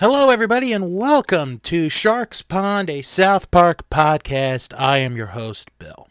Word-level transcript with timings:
Hello, 0.00 0.30
everybody, 0.30 0.72
and 0.72 0.96
welcome 0.96 1.58
to 1.58 1.90
Sharks 1.90 2.40
Pond, 2.40 2.88
a 2.88 3.02
South 3.02 3.50
Park 3.50 3.90
podcast. 3.90 4.72
I 4.78 4.96
am 4.96 5.14
your 5.14 5.26
host, 5.26 5.70
Bill. 5.78 6.08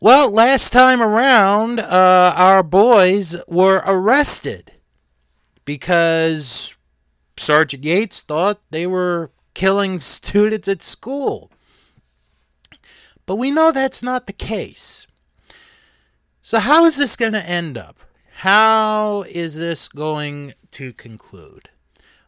Well, 0.00 0.34
last 0.34 0.72
time 0.72 1.00
around, 1.00 1.78
uh, 1.78 2.34
our 2.36 2.64
boys 2.64 3.40
were 3.46 3.84
arrested 3.86 4.72
because 5.64 6.76
Sergeant 7.36 7.84
Yates 7.84 8.20
thought 8.22 8.60
they 8.72 8.88
were 8.88 9.30
killing 9.54 10.00
students 10.00 10.66
at 10.66 10.82
school. 10.82 11.52
But 13.26 13.36
we 13.36 13.52
know 13.52 13.70
that's 13.70 14.02
not 14.02 14.26
the 14.26 14.32
case. 14.32 15.06
So, 16.40 16.58
how 16.58 16.84
is 16.84 16.96
this 16.96 17.14
going 17.14 17.34
to 17.34 17.48
end 17.48 17.78
up? 17.78 18.00
How 18.38 19.22
is 19.28 19.56
this 19.56 19.86
going 19.86 20.54
to 20.72 20.92
conclude? 20.92 21.68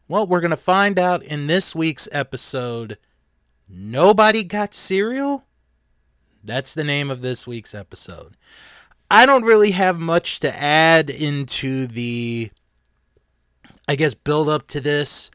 Well, 0.07 0.27
we're 0.27 0.41
going 0.41 0.51
to 0.51 0.57
find 0.57 0.99
out 0.99 1.23
in 1.23 1.47
this 1.47 1.75
week's 1.75 2.09
episode. 2.13 2.99
Nobody 3.69 4.45
got 4.45 4.75
cereal? 4.75 5.47
That's 6.43 6.75
the 6.75 6.85
name 6.85 7.11
of 7.11 7.23
this 7.23 7.47
week's 7.47 7.75
episode. 7.75 8.37
I 9.11 9.25
don't 9.25 9.45
really 9.45 9.71
have 9.71 9.99
much 9.99 10.41
to 10.41 10.55
add 10.55 11.09
into 11.09 11.87
the, 11.87 12.51
I 13.88 13.96
guess, 13.96 14.13
build 14.13 14.51
up 14.51 14.66
to 14.69 14.80
this. 14.80 15.30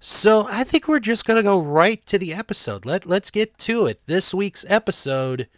So 0.00 0.46
I 0.50 0.64
think 0.64 0.88
we're 0.88 0.98
just 0.98 1.24
going 1.24 1.36
to 1.36 1.44
go 1.44 1.60
right 1.60 2.04
to 2.06 2.18
the 2.18 2.34
episode. 2.34 2.84
Let, 2.84 3.06
let's 3.06 3.30
get 3.30 3.56
to 3.58 3.86
it. 3.86 4.02
This 4.06 4.34
week's 4.34 4.68
episode 4.68 5.48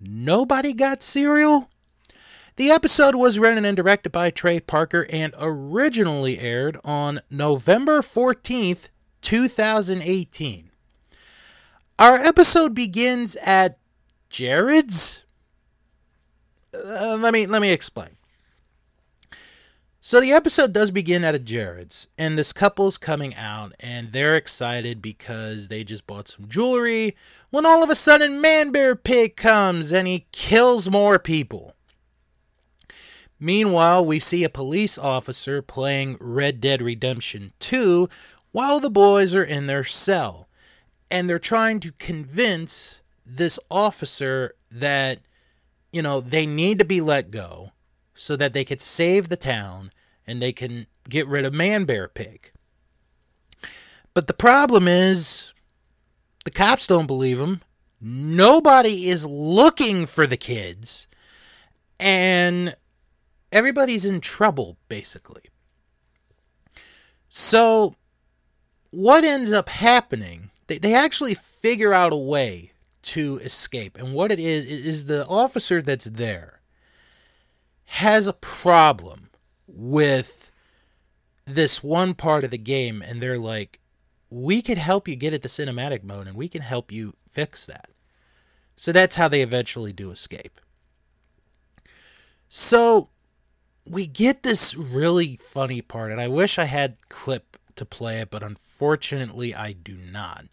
Nobody 0.00 0.72
Got 0.72 1.04
Cereal? 1.04 1.70
The 2.56 2.70
episode 2.70 3.14
was 3.14 3.38
written 3.38 3.64
and 3.64 3.74
directed 3.74 4.12
by 4.12 4.28
Trey 4.28 4.60
Parker 4.60 5.06
and 5.10 5.34
originally 5.40 6.38
aired 6.38 6.76
on 6.84 7.20
November 7.30 8.00
14th, 8.00 8.90
2018. 9.22 10.70
Our 11.98 12.16
episode 12.16 12.74
begins 12.74 13.36
at 13.36 13.78
Jared's. 14.28 15.24
Uh, 16.74 17.16
let 17.18 17.32
me 17.32 17.46
let 17.46 17.62
me 17.62 17.72
explain. 17.72 18.10
So 20.02 20.20
the 20.20 20.32
episode 20.32 20.74
does 20.74 20.90
begin 20.90 21.24
at 21.24 21.34
a 21.34 21.38
Jared's, 21.38 22.08
and 22.18 22.36
this 22.36 22.52
couple's 22.52 22.98
coming 22.98 23.34
out, 23.34 23.72
and 23.80 24.10
they're 24.10 24.36
excited 24.36 25.00
because 25.00 25.68
they 25.68 25.84
just 25.84 26.06
bought 26.06 26.28
some 26.28 26.48
jewelry. 26.48 27.16
When 27.50 27.64
all 27.64 27.82
of 27.82 27.88
a 27.88 27.94
sudden, 27.94 28.42
Man 28.42 28.72
Bear 28.72 28.94
Pig 28.94 29.36
comes 29.36 29.90
and 29.90 30.06
he 30.06 30.26
kills 30.32 30.90
more 30.90 31.18
people. 31.18 31.76
Meanwhile, 33.42 34.06
we 34.06 34.20
see 34.20 34.44
a 34.44 34.48
police 34.48 34.96
officer 34.96 35.62
playing 35.62 36.16
Red 36.20 36.60
Dead 36.60 36.80
Redemption 36.80 37.52
2 37.58 38.08
while 38.52 38.78
the 38.78 38.88
boys 38.88 39.34
are 39.34 39.42
in 39.42 39.66
their 39.66 39.82
cell. 39.82 40.46
And 41.10 41.28
they're 41.28 41.40
trying 41.40 41.80
to 41.80 41.90
convince 41.98 43.02
this 43.26 43.58
officer 43.68 44.52
that, 44.70 45.18
you 45.92 46.02
know, 46.02 46.20
they 46.20 46.46
need 46.46 46.78
to 46.78 46.84
be 46.84 47.00
let 47.00 47.32
go 47.32 47.72
so 48.14 48.36
that 48.36 48.52
they 48.52 48.64
could 48.64 48.80
save 48.80 49.28
the 49.28 49.36
town 49.36 49.90
and 50.24 50.40
they 50.40 50.52
can 50.52 50.86
get 51.08 51.26
rid 51.26 51.44
of 51.44 51.52
Man 51.52 51.84
Bear 51.84 52.06
Pig. 52.06 52.52
But 54.14 54.28
the 54.28 54.34
problem 54.34 54.86
is, 54.86 55.52
the 56.44 56.52
cops 56.52 56.86
don't 56.86 57.08
believe 57.08 57.40
him. 57.40 57.60
Nobody 58.00 59.08
is 59.08 59.26
looking 59.26 60.06
for 60.06 60.28
the 60.28 60.36
kids. 60.36 61.08
And 61.98 62.76
everybody's 63.52 64.04
in 64.04 64.20
trouble, 64.20 64.78
basically. 64.88 65.42
So, 67.28 67.94
what 68.90 69.24
ends 69.24 69.52
up 69.52 69.68
happening, 69.68 70.50
they, 70.66 70.78
they 70.78 70.94
actually 70.94 71.34
figure 71.34 71.94
out 71.94 72.12
a 72.12 72.16
way 72.16 72.72
to 73.02 73.38
escape. 73.42 73.98
And 73.98 74.12
what 74.12 74.32
it 74.32 74.38
is, 74.38 74.70
is 74.70 75.06
the 75.06 75.26
officer 75.26 75.82
that's 75.82 76.06
there 76.06 76.60
has 77.86 78.26
a 78.26 78.32
problem 78.32 79.30
with 79.66 80.50
this 81.44 81.82
one 81.82 82.14
part 82.14 82.44
of 82.44 82.50
the 82.50 82.58
game. 82.58 83.02
And 83.06 83.20
they're 83.20 83.38
like, 83.38 83.80
we 84.30 84.62
could 84.62 84.78
help 84.78 85.08
you 85.08 85.16
get 85.16 85.34
it 85.34 85.42
to 85.42 85.48
cinematic 85.48 86.02
mode 86.02 86.26
and 86.26 86.36
we 86.36 86.48
can 86.48 86.62
help 86.62 86.90
you 86.90 87.12
fix 87.26 87.66
that. 87.66 87.90
So 88.76 88.92
that's 88.92 89.16
how 89.16 89.28
they 89.28 89.42
eventually 89.42 89.92
do 89.92 90.10
escape. 90.10 90.60
So 92.48 93.10
we 93.88 94.06
get 94.06 94.42
this 94.42 94.76
really 94.76 95.36
funny 95.36 95.82
part, 95.82 96.12
and 96.12 96.20
I 96.20 96.28
wish 96.28 96.58
I 96.58 96.64
had 96.64 96.96
clip 97.08 97.56
to 97.76 97.84
play 97.84 98.20
it, 98.20 98.30
but 98.30 98.42
unfortunately 98.42 99.54
I 99.54 99.72
do 99.72 99.96
not. 99.96 100.44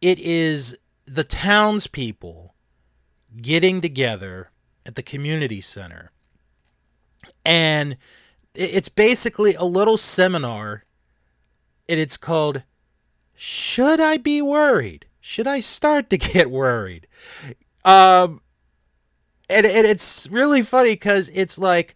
It 0.00 0.18
is 0.20 0.78
the 1.06 1.24
townspeople 1.24 2.54
getting 3.40 3.80
together 3.80 4.50
at 4.86 4.94
the 4.94 5.02
community 5.02 5.60
center, 5.60 6.10
and 7.44 7.96
it's 8.54 8.88
basically 8.88 9.54
a 9.54 9.64
little 9.64 9.96
seminar, 9.96 10.84
and 11.88 11.98
it's 11.98 12.16
called 12.16 12.64
"Should 13.34 14.00
I 14.00 14.18
Be 14.18 14.42
Worried? 14.42 15.06
Should 15.20 15.46
I 15.46 15.60
Start 15.60 16.10
to 16.10 16.18
Get 16.18 16.50
Worried?" 16.50 17.06
Um, 17.86 18.40
and, 19.48 19.66
and 19.66 19.86
it's 19.86 20.28
really 20.30 20.62
funny 20.62 20.92
because 20.92 21.28
it's 21.30 21.58
like 21.58 21.94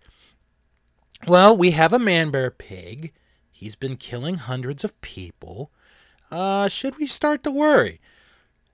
well, 1.29 1.57
we 1.57 1.73
have 1.73 1.93
a 1.93 1.99
man 1.99 2.31
bear 2.31 2.51
pig. 2.51 3.13
He's 3.51 3.77
been 3.77 3.97
killing 3.97 4.37
hundreds 4.37 4.85
of 4.85 5.01
people. 5.01 5.71
Uh, 6.31 6.69
should 6.69 6.97
we 6.99 7.07
start 7.07 7.43
to 7.45 7.51
worry? 7.51 8.01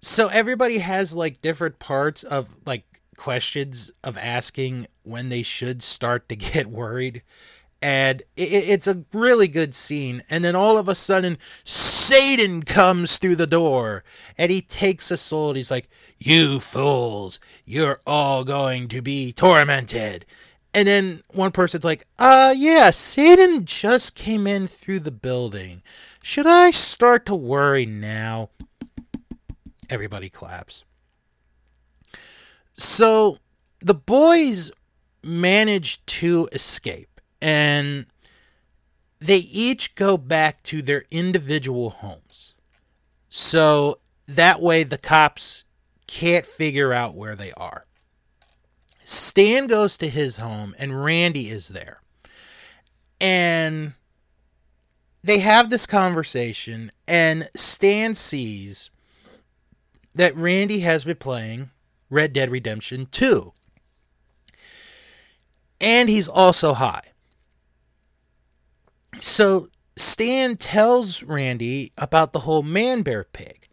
So 0.00 0.28
everybody 0.28 0.78
has 0.78 1.16
like 1.16 1.40
different 1.40 1.78
parts 1.78 2.22
of 2.22 2.60
like 2.66 2.84
questions 3.16 3.90
of 4.02 4.18
asking 4.18 4.86
when 5.02 5.28
they 5.28 5.42
should 5.42 5.82
start 5.82 6.28
to 6.28 6.36
get 6.52 6.66
worried. 6.66 7.22
And 7.80 8.22
it's 8.34 8.86
a 8.86 9.04
really 9.12 9.46
good 9.46 9.74
scene. 9.74 10.22
And 10.30 10.42
then 10.42 10.56
all 10.56 10.78
of 10.78 10.88
a 10.88 10.94
sudden, 10.94 11.36
Satan 11.64 12.62
comes 12.62 13.18
through 13.18 13.36
the 13.36 13.46
door 13.46 14.04
and 14.38 14.50
he 14.50 14.62
takes 14.62 15.10
a 15.10 15.18
soul. 15.18 15.48
And 15.48 15.58
he's 15.58 15.70
like, 15.70 15.88
You 16.16 16.60
fools, 16.60 17.40
you're 17.66 18.00
all 18.06 18.42
going 18.44 18.88
to 18.88 19.02
be 19.02 19.32
tormented. 19.32 20.24
And 20.74 20.88
then 20.88 21.22
one 21.32 21.52
person's 21.52 21.84
like, 21.84 22.04
uh, 22.18 22.52
yeah, 22.56 22.90
Satan 22.90 23.64
just 23.64 24.16
came 24.16 24.46
in 24.48 24.66
through 24.66 24.98
the 25.00 25.12
building. 25.12 25.82
Should 26.20 26.48
I 26.48 26.72
start 26.72 27.26
to 27.26 27.34
worry 27.36 27.86
now? 27.86 28.50
Everybody 29.88 30.28
claps. 30.28 30.84
So 32.72 33.38
the 33.78 33.94
boys 33.94 34.72
manage 35.22 36.04
to 36.06 36.48
escape, 36.52 37.20
and 37.40 38.06
they 39.20 39.38
each 39.38 39.94
go 39.94 40.16
back 40.16 40.62
to 40.64 40.82
their 40.82 41.04
individual 41.12 41.90
homes. 41.90 42.56
So 43.28 44.00
that 44.26 44.60
way 44.60 44.82
the 44.82 44.98
cops 44.98 45.64
can't 46.08 46.44
figure 46.44 46.92
out 46.92 47.14
where 47.14 47.36
they 47.36 47.52
are. 47.52 47.84
Stan 49.04 49.66
goes 49.66 49.96
to 49.98 50.08
his 50.08 50.38
home 50.38 50.74
and 50.78 51.04
Randy 51.04 51.42
is 51.42 51.68
there. 51.68 52.00
And 53.20 53.92
they 55.22 55.38
have 55.38 55.70
this 55.70 55.86
conversation, 55.86 56.90
and 57.08 57.48
Stan 57.54 58.14
sees 58.14 58.90
that 60.14 60.36
Randy 60.36 60.80
has 60.80 61.04
been 61.04 61.16
playing 61.16 61.70
Red 62.10 62.34
Dead 62.34 62.50
Redemption 62.50 63.06
2. 63.10 63.52
And 65.80 66.10
he's 66.10 66.28
also 66.28 66.74
high. 66.74 67.00
So 69.22 69.68
Stan 69.96 70.56
tells 70.56 71.22
Randy 71.22 71.92
about 71.96 72.32
the 72.34 72.40
whole 72.40 72.62
man 72.62 73.00
bear 73.00 73.24
pig. 73.24 73.68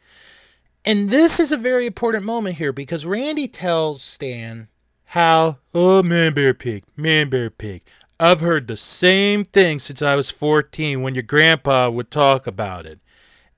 And 0.85 1.09
this 1.09 1.39
is 1.39 1.51
a 1.51 1.57
very 1.57 1.85
important 1.85 2.23
moment 2.23 2.55
here 2.55 2.71
because 2.71 3.05
Randy 3.05 3.47
tells 3.47 4.01
Stan 4.01 4.69
how, 5.11 5.57
oh, 5.73 6.01
man 6.01 6.33
bear 6.33 6.53
pig, 6.53 6.85
man 6.95 7.29
bear 7.29 7.49
pig. 7.49 7.83
I've 8.17 8.39
heard 8.39 8.67
the 8.67 8.77
same 8.77 9.43
thing 9.43 9.79
since 9.79 10.01
I 10.01 10.15
was 10.15 10.31
14 10.31 11.01
when 11.01 11.15
your 11.15 11.23
grandpa 11.23 11.89
would 11.89 12.09
talk 12.09 12.47
about 12.47 12.85
it. 12.85 13.01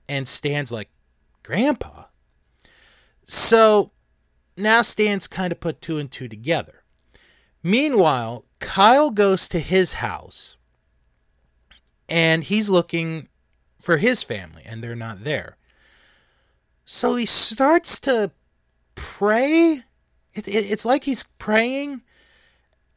And 0.08 0.26
Stan's 0.26 0.72
like, 0.72 0.88
Grandpa? 1.44 2.06
So 3.22 3.92
now 4.56 4.82
Stan's 4.82 5.28
kind 5.28 5.52
of 5.52 5.60
put 5.60 5.80
two 5.80 5.96
and 5.96 6.10
two 6.10 6.26
together. 6.26 6.82
Meanwhile, 7.62 8.46
Kyle 8.58 9.12
goes 9.12 9.46
to 9.50 9.60
his 9.60 9.92
house 9.92 10.56
and 12.08 12.42
he's 12.42 12.68
looking 12.68 13.28
for 13.80 13.98
his 13.98 14.24
family, 14.24 14.62
and 14.66 14.82
they're 14.82 14.96
not 14.96 15.22
there. 15.22 15.56
So 16.84 17.14
he 17.14 17.26
starts 17.26 18.00
to 18.00 18.32
pray 18.96 19.78
it, 20.34 20.48
it, 20.48 20.70
it's 20.70 20.84
like 20.84 21.04
he's 21.04 21.24
praying 21.38 22.02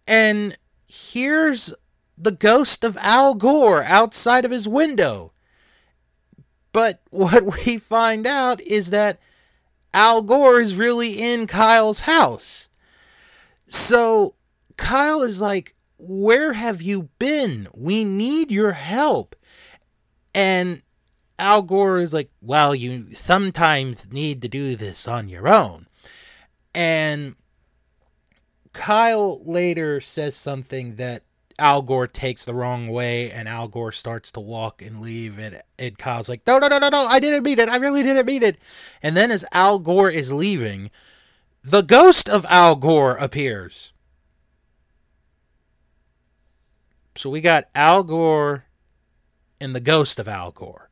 and 0.08 0.58
hears 0.88 1.74
the 2.18 2.32
ghost 2.32 2.84
of 2.84 2.98
Al 2.98 3.36
Gore 3.36 3.84
outside 3.84 4.46
of 4.46 4.52
his 4.52 4.68
window. 4.68 5.34
But 6.72 7.02
what 7.10 7.44
we 7.44 7.78
find 7.78 8.26
out 8.26 8.62
is 8.62 8.90
that 8.90 9.20
Al 9.94 10.22
Gore 10.22 10.60
is 10.60 10.76
really 10.76 11.10
in 11.12 11.48
Kyle's 11.48 12.02
house. 12.02 12.70
So 13.66 14.36
Kyle 14.78 15.22
is 15.22 15.42
like, 15.42 15.76
Where 16.00 16.54
have 16.54 16.82
you 16.82 17.10
been? 17.20 17.68
We 17.78 18.04
need 18.04 18.52
your 18.52 18.74
help. 18.74 19.36
And 20.34 20.82
Al 21.40 21.62
Gore 21.64 22.00
is 22.00 22.14
like, 22.14 22.30
Well, 22.42 22.74
you 22.74 23.14
sometimes 23.14 24.12
need 24.12 24.42
to 24.42 24.48
do 24.48 24.76
this 24.76 25.08
on 25.08 25.30
your 25.30 25.48
own. 25.48 25.87
And 26.74 27.36
Kyle 28.74 29.44
later 29.44 30.00
says 30.00 30.36
something 30.36 30.96
that 30.96 31.22
Al 31.60 31.82
Gore 31.82 32.06
takes 32.06 32.46
the 32.46 32.54
wrong 32.54 32.88
way 32.88 33.32
and 33.32 33.48
Al 33.48 33.68
Gore 33.68 33.92
starts 33.92 34.32
to 34.34 34.40
walk 34.40 34.82
and 34.82 35.02
leave 35.02 35.40
and, 35.40 35.60
and 35.80 35.98
Kyle's 35.98 36.30
like, 36.30 36.46
no, 36.46 36.60
no, 36.60 36.68
no, 36.68 36.78
no, 36.78 36.90
no, 36.90 37.08
I 37.10 37.20
didn't 37.20 37.44
mean 37.44 37.58
it. 37.60 37.70
I 37.70 37.78
really 37.78 38.04
didn't 38.04 38.28
mean 38.28 38.44
it. 38.44 38.60
And 39.02 39.18
then 39.18 39.32
as 39.32 39.44
Al 39.52 39.80
Gore 39.80 40.12
is 40.12 40.32
leaving, 40.32 40.92
the 41.64 41.82
ghost 41.82 42.30
of 42.30 42.46
Al 42.50 42.76
Gore 42.76 43.18
appears. 43.18 43.92
So 47.16 47.32
we 47.32 47.42
got 47.42 47.70
Al 47.74 48.04
Gore 48.04 48.66
and 49.60 49.76
the 49.76 49.80
ghost 49.80 50.20
of 50.20 50.28
Al 50.28 50.52
Gore. 50.52 50.92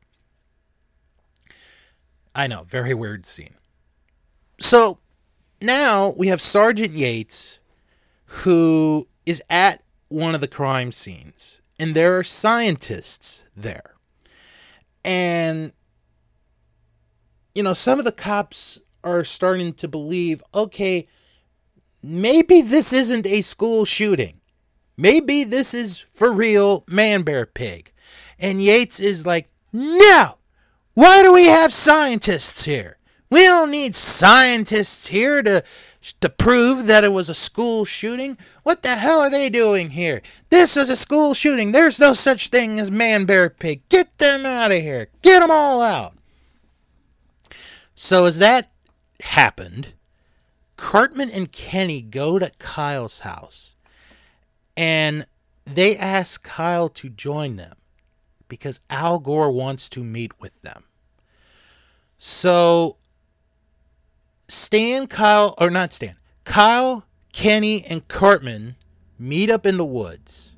I 2.34 2.48
know, 2.48 2.64
very 2.64 2.92
weird 2.92 3.24
scene. 3.24 3.54
So 4.58 4.98
now 5.60 6.14
we 6.16 6.28
have 6.28 6.40
Sergeant 6.40 6.92
Yates 6.92 7.60
who 8.26 9.06
is 9.24 9.42
at 9.48 9.82
one 10.08 10.34
of 10.34 10.40
the 10.40 10.48
crime 10.48 10.92
scenes, 10.92 11.60
and 11.78 11.94
there 11.94 12.18
are 12.18 12.22
scientists 12.22 13.44
there. 13.56 13.94
And, 15.04 15.72
you 17.54 17.62
know, 17.62 17.72
some 17.72 17.98
of 17.98 18.04
the 18.04 18.12
cops 18.12 18.80
are 19.04 19.24
starting 19.24 19.72
to 19.74 19.88
believe 19.88 20.42
okay, 20.54 21.06
maybe 22.02 22.60
this 22.60 22.92
isn't 22.92 23.26
a 23.26 23.40
school 23.40 23.84
shooting. 23.84 24.40
Maybe 24.96 25.44
this 25.44 25.74
is 25.74 26.00
for 26.10 26.32
real 26.32 26.84
Man 26.88 27.22
Bear 27.22 27.46
Pig. 27.46 27.92
And 28.38 28.62
Yates 28.62 28.98
is 28.98 29.26
like, 29.26 29.48
no! 29.72 30.38
Why 30.94 31.22
do 31.22 31.32
we 31.32 31.46
have 31.46 31.72
scientists 31.72 32.64
here? 32.64 32.95
We 33.30 33.44
don't 33.44 33.70
need 33.70 33.94
scientists 33.94 35.08
here 35.08 35.42
to 35.42 35.64
to 36.20 36.28
prove 36.28 36.86
that 36.86 37.02
it 37.02 37.12
was 37.12 37.28
a 37.28 37.34
school 37.34 37.84
shooting? 37.84 38.38
What 38.62 38.82
the 38.82 38.90
hell 38.90 39.18
are 39.18 39.30
they 39.30 39.50
doing 39.50 39.90
here? 39.90 40.22
This 40.50 40.76
is 40.76 40.88
a 40.88 40.96
school 40.96 41.34
shooting. 41.34 41.72
There's 41.72 41.98
no 41.98 42.12
such 42.12 42.48
thing 42.48 42.78
as 42.78 42.90
man, 42.90 43.24
bear, 43.24 43.50
pig. 43.50 43.88
Get 43.88 44.16
them 44.18 44.46
out 44.46 44.70
of 44.70 44.80
here. 44.80 45.08
Get 45.22 45.40
them 45.40 45.50
all 45.50 45.82
out. 45.82 46.12
So, 47.96 48.26
as 48.26 48.38
that 48.38 48.70
happened, 49.20 49.94
Cartman 50.76 51.30
and 51.34 51.50
Kenny 51.50 52.02
go 52.02 52.38
to 52.38 52.52
Kyle's 52.58 53.20
house 53.20 53.74
and 54.76 55.26
they 55.64 55.96
ask 55.96 56.44
Kyle 56.44 56.88
to 56.90 57.08
join 57.08 57.56
them 57.56 57.74
because 58.48 58.80
Al 58.90 59.18
Gore 59.18 59.50
wants 59.50 59.88
to 59.90 60.04
meet 60.04 60.38
with 60.40 60.60
them. 60.62 60.84
So 62.18 62.96
Stan, 64.48 65.06
Kyle, 65.06 65.54
or 65.58 65.70
not 65.70 65.92
Stan, 65.92 66.16
Kyle, 66.44 67.06
Kenny, 67.32 67.84
and 67.84 68.06
Cartman 68.08 68.76
meet 69.18 69.50
up 69.50 69.66
in 69.66 69.76
the 69.76 69.84
woods. 69.84 70.54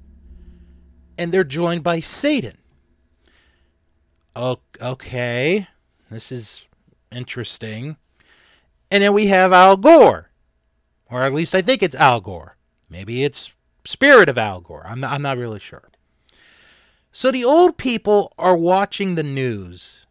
And 1.17 1.33
they're 1.33 1.45
joined 1.45 1.83
by 1.83 2.01
Satan. 2.01 2.59
Okay, 4.37 5.67
this 6.11 6.31
is 6.31 6.67
interesting. 7.11 7.97
And 8.91 9.03
then 9.03 9.13
we 9.13 9.27
have 9.27 9.53
Al 9.53 9.77
Gore. 9.77 10.31
Or 11.11 11.25
at 11.25 11.35
least 11.35 11.55
I 11.55 11.63
think 11.63 11.83
it's 11.83 11.97
Al 11.97 12.21
Gore. 12.21 12.57
Maybe 12.89 13.25
it's 13.25 13.55
Spirit 13.85 14.29
of 14.29 14.39
Al 14.39 14.61
Gore. 14.61 14.85
I'm 14.87 15.01
not, 15.01 15.13
I'm 15.13 15.23
not 15.23 15.39
really 15.39 15.59
sure. 15.59 15.89
So 17.11 17.31
the 17.31 17.45
old 17.45 17.79
people 17.79 18.33
are 18.39 18.57
watching 18.57 19.15
the 19.15 19.23
news 19.23 20.07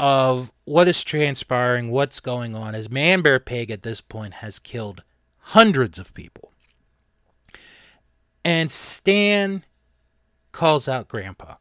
of 0.00 0.50
what 0.64 0.88
is 0.88 1.04
transpiring, 1.04 1.90
what's 1.90 2.20
going 2.20 2.54
on, 2.54 2.74
as 2.74 2.90
Man 2.90 3.20
Bear 3.20 3.38
Pig 3.38 3.70
at 3.70 3.82
this 3.82 4.00
point 4.00 4.32
has 4.32 4.58
killed 4.58 5.04
hundreds 5.40 5.98
of 5.98 6.14
people. 6.14 6.52
And 8.42 8.72
Stan 8.72 9.62
calls 10.52 10.88
out 10.88 11.08
Grandpa. 11.08 11.56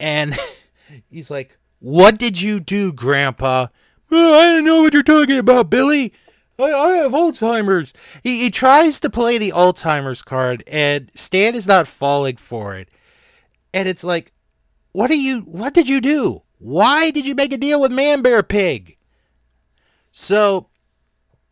And 0.00 0.34
he's 1.08 1.30
like, 1.30 1.56
What 1.78 2.18
did 2.18 2.40
you 2.40 2.58
do, 2.58 2.92
Grandpa? 2.92 3.68
I 4.10 4.54
don't 4.56 4.64
know 4.64 4.82
what 4.82 4.92
you're 4.92 5.04
talking 5.04 5.38
about, 5.38 5.70
Billy. 5.70 6.12
I, 6.58 6.72
I 6.72 6.90
have 6.96 7.12
Alzheimer's. 7.12 7.92
He, 8.24 8.42
he 8.42 8.50
tries 8.50 8.98
to 8.98 9.08
play 9.08 9.38
the 9.38 9.52
Alzheimer's 9.52 10.22
card, 10.22 10.64
and 10.66 11.08
Stan 11.14 11.54
is 11.54 11.68
not 11.68 11.86
falling 11.86 12.36
for 12.36 12.74
it. 12.74 12.88
And 13.72 13.88
it's 13.88 14.02
like, 14.02 14.32
what 14.90 15.10
are 15.12 15.14
you? 15.14 15.42
What 15.42 15.72
did 15.72 15.88
you 15.88 16.00
do? 16.00 16.41
Why 16.62 17.10
did 17.10 17.26
you 17.26 17.34
make 17.34 17.52
a 17.52 17.56
deal 17.56 17.80
with 17.80 17.90
Man 17.90 18.22
Bear 18.22 18.40
Pig? 18.44 18.96
So, 20.12 20.68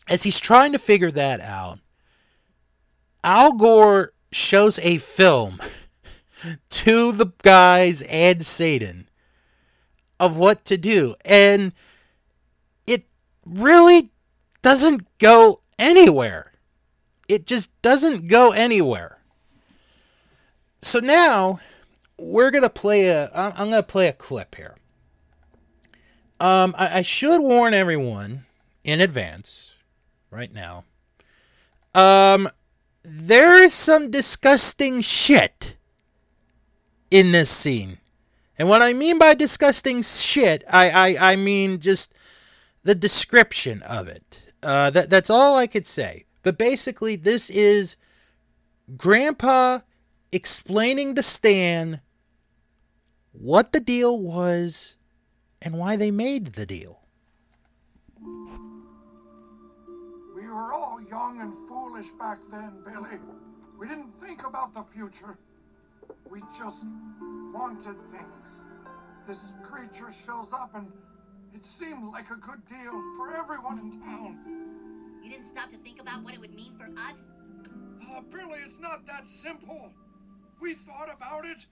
as 0.08 0.22
he's 0.22 0.38
trying 0.38 0.70
to 0.70 0.78
figure 0.78 1.10
that 1.10 1.40
out, 1.40 1.80
Al 3.24 3.54
Gore 3.54 4.12
shows 4.30 4.78
a 4.78 4.98
film 4.98 5.58
to 6.70 7.10
the 7.10 7.32
guys 7.42 8.02
and 8.02 8.46
Satan 8.46 9.08
of 10.20 10.38
what 10.38 10.64
to 10.66 10.76
do. 10.78 11.16
And 11.24 11.74
it 12.86 13.04
really 13.44 14.10
doesn't 14.62 15.18
go 15.18 15.60
anywhere. 15.76 16.52
It 17.28 17.46
just 17.46 17.72
doesn't 17.82 18.28
go 18.28 18.52
anywhere. 18.52 19.18
So 20.82 21.00
now 21.00 21.58
we're 22.16 22.52
going 22.52 22.62
to 22.62 22.70
play 22.70 23.08
a 23.08 23.28
I'm 23.34 23.70
going 23.70 23.72
to 23.72 23.82
play 23.82 24.06
a 24.06 24.12
clip 24.12 24.54
here. 24.54 24.76
Um, 26.40 26.74
I, 26.78 26.98
I 26.98 27.02
should 27.02 27.40
warn 27.40 27.74
everyone 27.74 28.46
in 28.82 29.00
advance, 29.00 29.76
right 30.30 30.52
now. 30.52 30.84
Um, 31.94 32.48
there 33.04 33.62
is 33.62 33.74
some 33.74 34.10
disgusting 34.10 35.02
shit 35.02 35.76
in 37.10 37.32
this 37.32 37.50
scene. 37.50 37.98
And 38.58 38.68
what 38.68 38.82
I 38.82 38.92
mean 38.92 39.18
by 39.18 39.34
disgusting 39.34 40.02
shit, 40.02 40.64
I, 40.70 40.90
I, 41.18 41.32
I 41.32 41.36
mean 41.36 41.78
just 41.78 42.14
the 42.82 42.94
description 42.94 43.82
of 43.82 44.08
it. 44.08 44.52
Uh, 44.62 44.90
that, 44.90 45.10
that's 45.10 45.30
all 45.30 45.56
I 45.56 45.66
could 45.66 45.86
say. 45.86 46.24
But 46.42 46.58
basically, 46.58 47.16
this 47.16 47.50
is 47.50 47.96
Grandpa 48.96 49.80
explaining 50.32 51.14
to 51.14 51.22
Stan 51.22 52.00
what 53.32 53.72
the 53.72 53.80
deal 53.80 54.20
was 54.20 54.96
and 55.62 55.78
why 55.78 55.96
they 55.96 56.10
made 56.10 56.46
the 56.46 56.66
deal. 56.66 57.00
We 60.34 60.46
were 60.46 60.72
all 60.72 61.00
young 61.08 61.40
and 61.40 61.52
foolish 61.68 62.10
back 62.12 62.38
then, 62.50 62.82
Billy. 62.84 63.18
We 63.78 63.88
didn't 63.88 64.10
think 64.10 64.46
about 64.46 64.72
the 64.72 64.82
future. 64.82 65.38
We 66.30 66.40
just 66.56 66.86
wanted 67.52 67.96
things. 67.96 68.62
This 69.26 69.52
creature 69.62 70.10
shows 70.10 70.52
up 70.52 70.74
and 70.74 70.90
it 71.54 71.62
seemed 71.62 72.04
like 72.04 72.30
a 72.30 72.36
good 72.36 72.64
deal 72.66 73.02
for 73.16 73.34
everyone 73.36 73.78
in 73.80 73.90
town. 73.90 74.38
You 75.22 75.30
didn't 75.30 75.46
stop 75.46 75.68
to 75.70 75.76
think 75.76 76.00
about 76.00 76.22
what 76.22 76.34
it 76.34 76.40
would 76.40 76.54
mean 76.54 76.72
for 76.78 76.86
us? 77.08 77.32
Oh, 78.08 78.24
Billy, 78.30 78.60
it's 78.64 78.80
not 78.80 79.06
that 79.06 79.26
simple. 79.26 79.92
We 80.60 80.74
thought 80.74 81.08
about 81.14 81.44
it, 81.44 81.66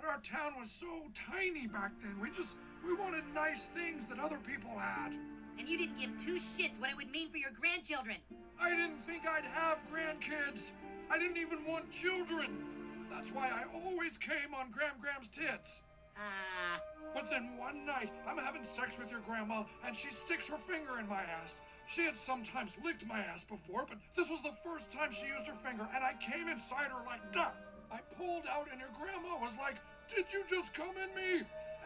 but 0.00 0.08
our 0.08 0.20
town 0.20 0.52
was 0.58 0.70
so 0.70 0.88
tiny 1.14 1.66
back 1.66 1.92
then. 2.00 2.16
We 2.20 2.30
just 2.30 2.58
we 2.84 2.94
wanted 2.94 3.24
nice 3.34 3.66
things 3.66 4.06
that 4.08 4.18
other 4.18 4.38
people 4.38 4.70
had. 4.70 5.14
And 5.58 5.68
you 5.68 5.76
didn't 5.76 5.98
give 5.98 6.16
two 6.16 6.36
shits 6.36 6.80
what 6.80 6.90
it 6.90 6.96
would 6.96 7.10
mean 7.10 7.28
for 7.28 7.36
your 7.36 7.50
grandchildren. 7.58 8.16
I 8.60 8.70
didn't 8.70 8.96
think 8.96 9.24
I'd 9.26 9.44
have 9.44 9.82
grandkids. 9.92 10.74
I 11.10 11.18
didn't 11.18 11.36
even 11.36 11.66
want 11.66 11.90
children. 11.90 12.64
That's 13.10 13.32
why 13.32 13.48
I 13.48 13.64
always 13.74 14.16
came 14.16 14.54
on 14.56 14.70
Gram 14.70 14.92
Gram's 15.00 15.28
tits. 15.28 15.82
Uh. 16.16 16.78
But 17.12 17.28
then 17.28 17.56
one 17.58 17.84
night, 17.84 18.12
I'm 18.28 18.38
having 18.38 18.62
sex 18.62 18.98
with 18.98 19.10
your 19.10 19.20
grandma, 19.20 19.64
and 19.84 19.96
she 19.96 20.10
sticks 20.10 20.48
her 20.48 20.56
finger 20.56 21.00
in 21.00 21.08
my 21.08 21.22
ass. 21.42 21.60
She 21.88 22.04
had 22.04 22.16
sometimes 22.16 22.80
licked 22.84 23.06
my 23.06 23.18
ass 23.18 23.42
before, 23.42 23.84
but 23.88 23.98
this 24.14 24.30
was 24.30 24.42
the 24.42 24.54
first 24.62 24.92
time 24.92 25.10
she 25.10 25.26
used 25.26 25.48
her 25.48 25.54
finger, 25.54 25.88
and 25.94 26.04
I 26.04 26.12
came 26.20 26.48
inside 26.48 26.90
her 26.90 27.04
like 27.06 27.32
duh. 27.32 27.50
I 27.92 27.98
pulled 28.16 28.44
out, 28.50 28.66
and 28.70 28.80
your 28.80 28.90
grandma 28.94 29.38
was 29.40 29.58
like, 29.58 29.76
Did 30.08 30.32
you 30.32 30.42
just 30.48 30.74
come 30.74 30.94
in 30.96 31.14
me? 31.14 31.38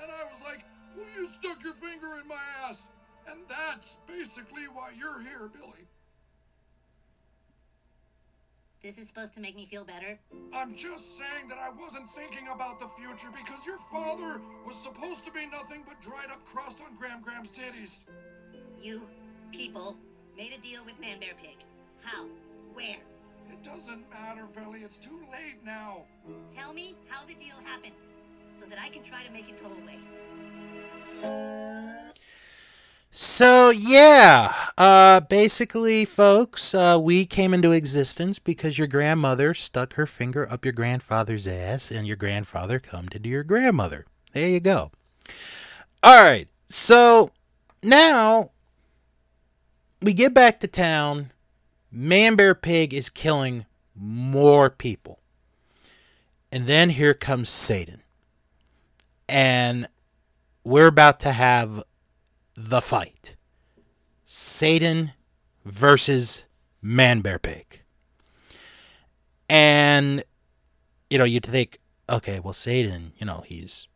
And 0.02 0.10
I 0.10 0.24
was 0.28 0.42
like, 0.44 0.60
Well, 0.96 1.06
you 1.16 1.26
stuck 1.26 1.62
your 1.62 1.74
finger 1.74 2.18
in 2.20 2.28
my 2.28 2.40
ass. 2.66 2.90
And 3.30 3.40
that's 3.48 3.98
basically 4.06 4.64
why 4.72 4.92
you're 4.98 5.22
here, 5.22 5.50
Billy. 5.52 5.88
This 8.82 8.98
is 8.98 9.08
supposed 9.08 9.34
to 9.36 9.40
make 9.40 9.56
me 9.56 9.64
feel 9.64 9.86
better? 9.86 10.18
I'm 10.52 10.76
just 10.76 11.16
saying 11.16 11.48
that 11.48 11.56
I 11.56 11.70
wasn't 11.70 12.10
thinking 12.10 12.48
about 12.54 12.78
the 12.78 12.86
future 12.88 13.30
because 13.32 13.66
your 13.66 13.78
father 13.78 14.42
was 14.66 14.76
supposed 14.76 15.24
to 15.24 15.32
be 15.32 15.46
nothing 15.46 15.84
but 15.86 15.98
dried 16.02 16.30
up 16.30 16.44
crust 16.44 16.84
on 16.84 16.94
Gram 16.94 17.22
Gram's 17.22 17.50
titties. 17.50 18.10
You 18.76 19.00
people 19.52 19.96
made 20.36 20.52
a 20.52 20.60
deal 20.60 20.84
with 20.84 21.00
Man 21.00 21.18
Bear 21.18 21.32
Pig. 21.40 21.56
How? 22.04 22.26
Where? 22.74 22.98
It 23.50 23.62
doesn't 23.62 24.10
matter, 24.10 24.46
Billy. 24.54 24.80
It's 24.80 24.98
too 24.98 25.20
late 25.32 25.64
now. 25.64 26.02
Tell 26.48 26.72
me 26.72 26.94
how 27.08 27.24
the 27.24 27.34
deal 27.34 27.56
happened 27.64 27.94
so 28.52 28.66
that 28.66 28.78
I 28.78 28.88
can 28.88 29.02
try 29.02 29.22
to 29.22 29.32
make 29.32 29.48
it 29.48 29.62
go 29.62 29.68
away. 29.68 29.98
So 33.16 33.70
yeah, 33.70 34.52
uh, 34.76 35.20
basically, 35.20 36.04
folks, 36.04 36.74
uh, 36.74 36.98
we 37.00 37.26
came 37.26 37.54
into 37.54 37.70
existence 37.70 38.40
because 38.40 38.76
your 38.76 38.88
grandmother 38.88 39.54
stuck 39.54 39.94
her 39.94 40.04
finger 40.04 40.50
up 40.50 40.64
your 40.64 40.72
grandfather's 40.72 41.46
ass, 41.46 41.92
and 41.92 42.08
your 42.08 42.16
grandfather 42.16 42.80
come 42.80 43.08
to 43.10 43.20
do 43.20 43.28
your 43.28 43.44
grandmother. 43.44 44.04
There 44.32 44.48
you 44.48 44.58
go. 44.58 44.90
All 46.02 46.22
right, 46.22 46.48
so 46.68 47.30
now 47.84 48.50
we 50.02 50.12
get 50.12 50.34
back 50.34 50.58
to 50.60 50.66
town. 50.66 51.30
Man 51.96 52.34
Bear 52.34 52.56
Pig 52.56 52.92
is 52.92 53.08
killing 53.08 53.66
more 53.94 54.68
people, 54.68 55.20
and 56.50 56.66
then 56.66 56.90
here 56.90 57.14
comes 57.14 57.48
Satan, 57.48 58.02
and 59.28 59.86
we're 60.64 60.88
about 60.88 61.20
to 61.20 61.30
have 61.30 61.84
the 62.56 62.80
fight 62.80 63.36
Satan 64.24 65.12
versus 65.64 66.46
Man 66.82 67.20
Bear 67.20 67.38
Pig. 67.38 67.82
And, 69.48 70.24
you 71.08 71.18
know, 71.18 71.22
you'd 71.22 71.46
think, 71.46 71.78
okay, 72.10 72.40
well, 72.40 72.52
Satan, 72.54 73.12
you 73.18 73.26
know, 73.26 73.44
he's 73.46 73.86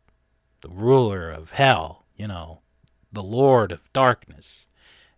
the 0.61 0.69
ruler 0.69 1.29
of 1.29 1.51
hell, 1.51 2.05
you 2.15 2.29
know, 2.29 2.61
the 3.11 3.23
Lord 3.23 3.73
of 3.73 3.91
darkness. 3.91 4.67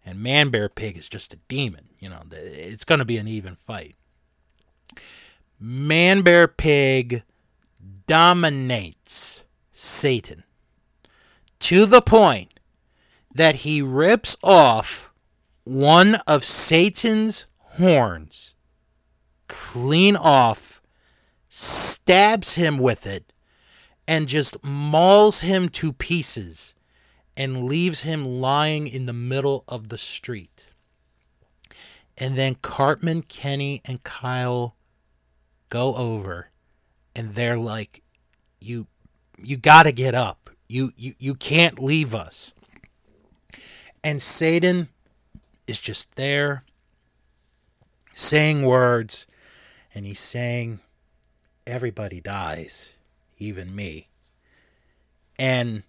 And 0.06 0.22
Man 0.22 0.50
Bear 0.50 0.70
Pig 0.70 0.98
is 0.98 1.08
just 1.08 1.34
a 1.34 1.40
demon, 1.48 1.90
you 2.00 2.10
know, 2.10 2.22
it's 2.32 2.86
going 2.86 3.00
to 3.00 3.06
be 3.06 3.18
an 3.18 3.28
even 3.28 3.56
fight. 3.56 3.96
Man 5.60 6.22
Bear 6.22 6.48
Pig 6.48 7.24
dominates 8.08 9.46
Satan 9.72 10.44
to 11.60 11.86
the 11.86 12.02
point 12.02 12.60
that 13.34 13.58
he 13.58 13.82
rips 13.82 14.36
off 14.44 15.14
one 15.64 16.16
of 16.28 16.44
Satan's 16.44 17.46
horns 17.58 18.56
clean 19.52 20.16
off, 20.16 20.82
stabs 21.50 22.56
him 22.56 22.78
with 22.78 23.06
it, 23.06 23.34
and 24.08 24.28
just 24.28 24.64
mauls 24.64 25.42
him 25.42 25.68
to 25.68 25.92
pieces 25.92 26.74
and 27.42 27.64
leaves 27.64 28.04
him 28.04 28.24
lying 28.24 28.86
in 28.86 29.08
the 29.08 29.14
middle 29.14 29.64
of 29.68 29.90
the 29.90 29.98
street. 29.98 30.74
And 32.16 32.38
then 32.38 32.54
Cartman, 32.62 33.24
Kenny, 33.24 33.82
and 33.84 34.04
Kyle 34.04 34.76
go 35.70 35.96
over 35.96 36.52
and 37.16 37.32
they're 37.32 37.58
like, 37.58 38.04
You 38.60 38.86
you 39.40 39.58
gotta 39.58 39.92
get 39.92 40.14
up. 40.14 40.52
You 40.70 40.92
you 40.96 41.14
you 41.18 41.34
can't 41.34 41.82
leave 41.82 42.14
us. 42.14 42.54
And 44.04 44.22
Satan 44.22 44.90
is 45.66 45.82
just 45.82 46.18
there 46.18 46.64
saying 48.14 48.68
words, 48.68 49.26
and 49.96 50.06
he's 50.06 50.20
saying, 50.20 50.80
Everybody 51.66 52.22
dies, 52.22 52.98
even 53.40 53.76
me. 53.76 54.10
And 55.40 55.82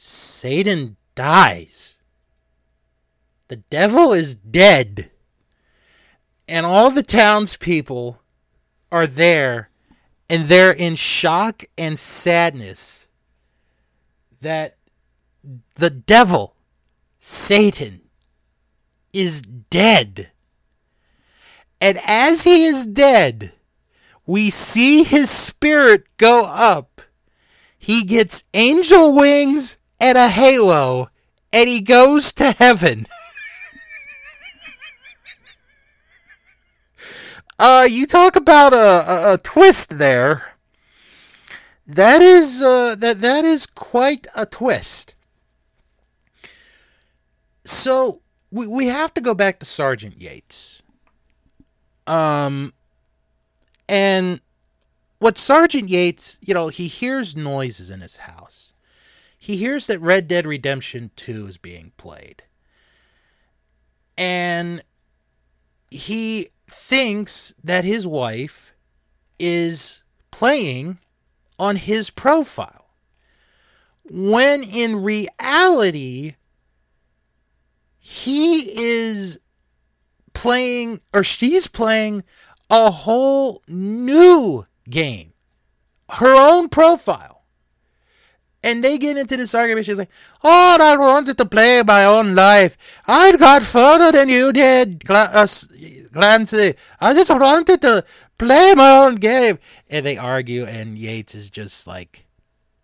Satan 0.00 0.96
dies. 1.16 1.98
The 3.48 3.56
devil 3.56 4.12
is 4.12 4.36
dead. 4.36 5.10
And 6.46 6.64
all 6.64 6.92
the 6.92 7.02
townspeople 7.02 8.22
are 8.92 9.08
there, 9.08 9.70
and 10.30 10.44
they're 10.44 10.70
in 10.70 10.94
shock 10.94 11.64
and 11.76 11.98
sadness 11.98 13.08
that 14.40 14.76
the 15.74 15.90
devil 15.90 16.54
Satan 17.18 18.02
is 19.12 19.42
dead. 19.42 20.30
And 21.80 21.98
as 22.06 22.44
he 22.44 22.66
is 22.66 22.86
dead, 22.86 23.52
we 24.24 24.50
see 24.50 25.02
his 25.02 25.28
spirit 25.28 26.04
go 26.18 26.44
up. 26.44 27.00
He 27.76 28.04
gets 28.04 28.44
angel 28.54 29.12
wings 29.12 29.77
and 30.00 30.16
a 30.16 30.28
halo, 30.28 31.08
and 31.52 31.68
he 31.68 31.80
goes 31.80 32.32
to 32.34 32.52
heaven. 32.52 33.06
uh, 37.58 37.86
you 37.88 38.06
talk 38.06 38.36
about 38.36 38.72
a, 38.72 38.76
a, 38.76 39.34
a 39.34 39.38
twist 39.38 39.98
there. 39.98 40.52
That 41.86 42.20
is 42.20 42.62
uh, 42.62 42.94
that 42.98 43.22
that 43.22 43.46
is 43.46 43.66
quite 43.66 44.26
a 44.36 44.44
twist. 44.44 45.14
So 47.64 48.20
we 48.50 48.66
we 48.66 48.86
have 48.86 49.14
to 49.14 49.22
go 49.22 49.34
back 49.34 49.58
to 49.60 49.66
Sergeant 49.66 50.20
Yates. 50.20 50.82
Um 52.06 52.74
and 53.88 54.40
what 55.18 55.38
Sergeant 55.38 55.88
Yates, 55.88 56.38
you 56.42 56.54
know, 56.54 56.68
he 56.68 56.86
hears 56.86 57.36
noises 57.36 57.90
in 57.90 58.00
his 58.00 58.18
house. 58.18 58.67
He 59.48 59.56
hears 59.56 59.86
that 59.86 60.02
Red 60.02 60.28
Dead 60.28 60.46
Redemption 60.46 61.10
2 61.16 61.46
is 61.46 61.56
being 61.56 61.92
played. 61.96 62.42
And 64.18 64.84
he 65.90 66.48
thinks 66.66 67.54
that 67.64 67.86
his 67.86 68.06
wife 68.06 68.74
is 69.38 70.02
playing 70.30 70.98
on 71.58 71.76
his 71.76 72.10
profile. 72.10 72.90
When 74.10 74.64
in 74.64 75.02
reality, 75.02 76.34
he 77.98 78.74
is 78.76 79.40
playing 80.34 81.00
or 81.14 81.22
she's 81.22 81.68
playing 81.68 82.22
a 82.68 82.90
whole 82.90 83.62
new 83.66 84.66
game, 84.90 85.32
her 86.10 86.36
own 86.36 86.68
profile. 86.68 87.37
And 88.64 88.82
they 88.82 88.98
get 88.98 89.16
into 89.16 89.36
this 89.36 89.54
argument. 89.54 89.86
She's 89.86 89.98
like, 89.98 90.10
Oh, 90.42 90.78
I 90.80 90.96
wanted 90.96 91.38
to 91.38 91.46
play 91.46 91.82
my 91.86 92.04
own 92.04 92.34
life. 92.34 93.02
I 93.06 93.36
got 93.36 93.62
further 93.62 94.10
than 94.10 94.28
you 94.28 94.52
did, 94.52 95.02
uh, 95.08 95.46
Clancy. 96.12 96.74
I 97.00 97.14
just 97.14 97.30
wanted 97.30 97.80
to 97.82 98.04
play 98.36 98.74
my 98.74 99.04
own 99.04 99.16
game. 99.16 99.58
And 99.90 100.04
they 100.04 100.16
argue, 100.16 100.64
and 100.64 100.98
Yates 100.98 101.34
is 101.34 101.50
just 101.50 101.86
like 101.86 102.26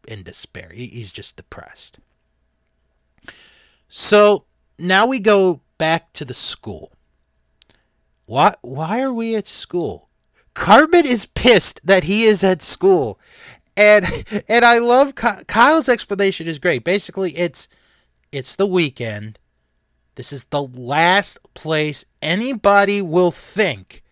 in 0.07 0.23
despair. 0.23 0.71
He's 0.75 1.13
just 1.13 1.37
depressed. 1.37 1.99
So 3.89 4.45
now 4.79 5.07
we 5.07 5.21
go 5.21 5.61
back 5.79 6.13
to 6.15 6.25
the 6.25 6.35
school. 6.35 6.93
Why 8.27 8.55
why 8.63 9.03
are 9.03 9.13
we 9.13 9.37
at 9.37 9.47
school? 9.47 10.09
Cartman 10.55 11.05
is 11.05 11.27
pissed 11.27 11.81
that 11.85 12.05
he 12.05 12.25
is 12.25 12.45
at 12.45 12.63
school. 12.63 13.19
And 13.77 14.05
and 14.49 14.65
I 14.65 14.79
love 14.79 15.15
Kyle's 15.15 15.89
explanation 15.89 16.47
is 16.47 16.59
great. 16.59 16.85
Basically, 16.85 17.33
it's 17.33 17.69
it's 18.33 18.57
the 18.57 18.67
weekend. 18.67 19.39
This 20.17 20.33
is 20.33 20.45
the 20.47 20.63
last 20.63 21.39
place 21.55 22.05
anybody 22.23 23.03
will 23.03 23.33
think 23.33 24.03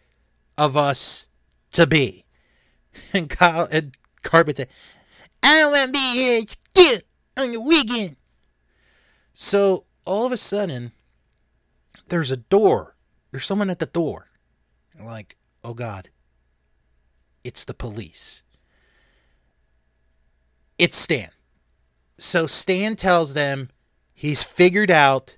of 0.59 0.76
us 0.76 1.26
to 1.73 1.87
be. 1.87 2.25
And 3.14 3.31
Kyle 3.31 3.66
and 3.73 3.97
Cartman 4.23 4.54
say, 4.54 4.66
I 5.42 5.61
don't 5.61 5.71
want 5.71 5.87
to 5.87 5.92
be 5.92 5.99
here 5.99 6.40
still 6.40 7.00
on 7.40 7.52
the 7.52 7.61
weekend. 7.61 8.16
So 9.33 9.87
all 10.04 10.26
of 10.26 10.33
a 10.33 10.37
sudden, 10.37 10.92
there's 12.09 12.31
a 12.31 12.37
door. 12.37 12.97
There's 13.31 13.47
someone 13.47 13.71
at 13.71 13.78
the 13.78 13.87
door. 13.87 14.28
like, 15.02 15.37
oh 15.64 15.73
God, 15.75 16.11
it's 17.42 17.64
the 17.64 17.75
police. 17.75 18.42
It's 20.82 20.96
Stan. 20.96 21.30
So 22.18 22.48
Stan 22.48 22.96
tells 22.96 23.34
them 23.34 23.70
he's 24.14 24.42
figured 24.42 24.90
out 24.90 25.36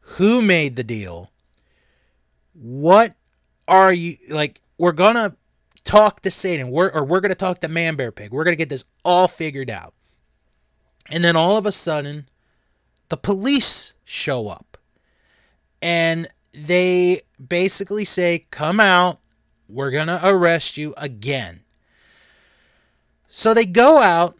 who 0.00 0.42
made 0.42 0.74
the 0.74 0.82
deal. 0.82 1.30
What 2.54 3.14
are 3.68 3.92
you 3.92 4.16
like? 4.30 4.60
We're 4.78 4.90
gonna 4.90 5.36
talk 5.84 6.22
to 6.22 6.30
Satan, 6.32 6.72
we're, 6.72 6.90
or 6.90 7.04
we're 7.04 7.20
gonna 7.20 7.36
talk 7.36 7.60
to 7.60 7.68
Man 7.68 7.94
Bear 7.94 8.10
Pig. 8.10 8.32
We're 8.32 8.42
gonna 8.42 8.56
get 8.56 8.68
this 8.68 8.84
all 9.04 9.28
figured 9.28 9.70
out. 9.70 9.94
And 11.08 11.22
then 11.22 11.36
all 11.36 11.56
of 11.56 11.66
a 11.66 11.72
sudden, 11.72 12.26
the 13.10 13.16
police 13.16 13.94
show 14.04 14.48
up 14.48 14.76
and 15.80 16.26
they 16.52 17.20
basically 17.48 18.04
say, 18.04 18.46
Come 18.50 18.80
out, 18.80 19.20
We're 19.68 19.92
to 19.92 20.20
arrest 20.24 20.76
you 20.76 20.94
again. 20.96 21.60
So 23.28 23.54
they 23.54 23.66
go 23.66 24.00
out, 24.00 24.36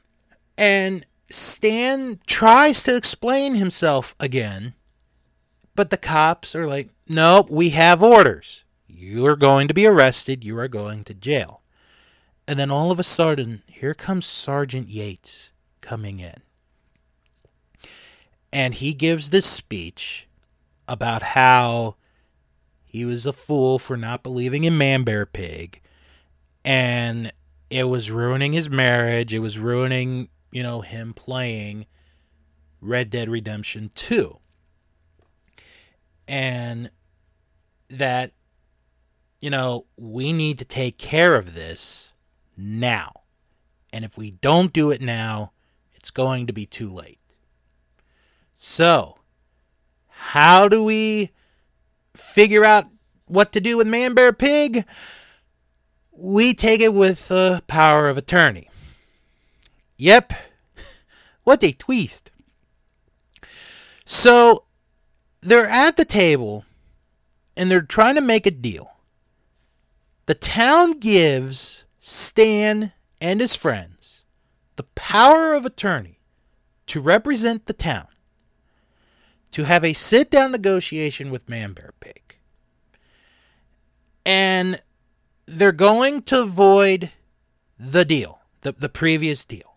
and 0.61 1.07
Stan 1.31 2.21
tries 2.26 2.83
to 2.83 2.95
explain 2.95 3.55
himself 3.55 4.14
again, 4.21 4.75
but 5.75 5.90
the 5.90 5.97
cops 5.97 6.55
are 6.55 6.67
like, 6.67 6.90
nope, 7.09 7.50
we 7.50 7.71
have 7.71 8.02
orders. 8.02 8.64
You 8.87 9.25
are 9.26 9.37
going 9.37 9.67
to 9.69 9.75
be 9.75 9.87
arrested. 9.87 10.45
You 10.45 10.59
are 10.59 10.69
going 10.69 11.05
to 11.05 11.14
jail. 11.14 11.62
And 12.47 12.59
then 12.59 12.71
all 12.71 12.93
of 12.93 12.99
a 12.99 13.05
sudden, 13.05 13.62
here 13.67 13.95
comes 13.95 14.26
Sergeant 14.26 14.88
Yates 14.88 15.52
coming 15.81 16.21
in. 16.21 16.43
And 18.52 18.75
he 18.75 18.93
gives 18.93 19.31
this 19.31 19.47
speech 19.47 20.29
about 20.87 21.23
how 21.23 21.97
he 22.85 23.05
was 23.05 23.25
a 23.25 23.33
fool 23.33 23.79
for 23.79 23.97
not 23.97 24.23
believing 24.23 24.64
in 24.64 24.76
Man 24.76 25.05
Bear 25.05 25.25
Pig. 25.25 25.81
And 26.64 27.33
it 27.71 27.85
was 27.85 28.11
ruining 28.11 28.52
his 28.52 28.69
marriage. 28.69 29.33
It 29.33 29.38
was 29.38 29.59
ruining, 29.59 30.29
you 30.50 30.62
know, 30.62 30.80
him 30.80 31.12
playing 31.14 31.87
Red 32.80 33.11
Dead 33.11 33.28
Redemption 33.28 33.90
2. 33.95 34.37
And 36.28 36.90
that, 37.88 38.33
you 39.40 39.50
know, 39.50 39.87
we 39.97 40.33
need 40.33 40.59
to 40.59 40.64
take 40.64 40.99
care 40.99 41.35
of 41.35 41.54
this 41.54 42.14
now. 42.57 43.12
And 43.92 44.04
if 44.04 44.16
we 44.16 44.30
don't 44.30 44.73
do 44.73 44.90
it 44.90 45.00
now, 45.00 45.52
it's 45.95 46.11
going 46.11 46.47
to 46.47 46.52
be 46.52 46.66
too 46.66 46.90
late. 46.90 47.19
So, 48.54 49.19
how 50.09 50.69
do 50.69 50.85
we 50.85 51.30
figure 52.14 52.64
out 52.64 52.87
what 53.26 53.52
to 53.52 53.61
do 53.61 53.76
with 53.76 53.87
Man 53.87 54.14
Bear 54.14 54.33
Pig? 54.33 54.85
We 56.12 56.54
take 56.54 56.80
it 56.80 56.95
with 56.95 57.28
the 57.28 57.62
power 57.66 58.09
of 58.09 58.19
attorney. 58.19 58.70
Yep. 60.00 60.33
What 61.45 61.62
a 61.62 61.73
twist. 61.73 62.30
So, 64.07 64.64
they're 65.42 65.66
at 65.66 65.99
the 65.99 66.07
table 66.07 66.64
and 67.54 67.71
they're 67.71 67.83
trying 67.83 68.14
to 68.14 68.23
make 68.23 68.47
a 68.47 68.50
deal. 68.50 68.92
The 70.25 70.35
town 70.35 71.00
gives 71.00 71.85
Stan 71.99 72.92
and 73.21 73.40
his 73.40 73.57
friends 73.57 74.25
the 74.76 74.85
power 74.95 75.52
of 75.52 75.66
attorney 75.66 76.21
to 76.87 77.00
represent 77.00 77.66
the 77.66 77.75
town, 77.75 78.09
to 79.50 79.64
have 79.64 79.85
a 79.85 79.92
sit 79.92 80.30
down 80.30 80.52
negotiation 80.52 81.30
with 81.30 81.49
Man 81.49 81.73
Bear 81.73 81.92
Pig. 82.00 82.38
And 84.25 84.80
they're 85.45 85.73
going 85.73 86.23
to 86.23 86.47
void 86.47 87.12
the 87.78 88.07
deal, 88.07 88.40
the, 88.62 88.73
the 88.73 88.88
previous 88.88 89.45
deal. 89.45 89.70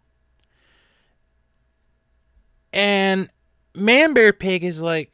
And 2.73 3.29
Man 3.75 4.13
Bear 4.13 4.33
Pig 4.33 4.63
is 4.63 4.81
like, 4.81 5.11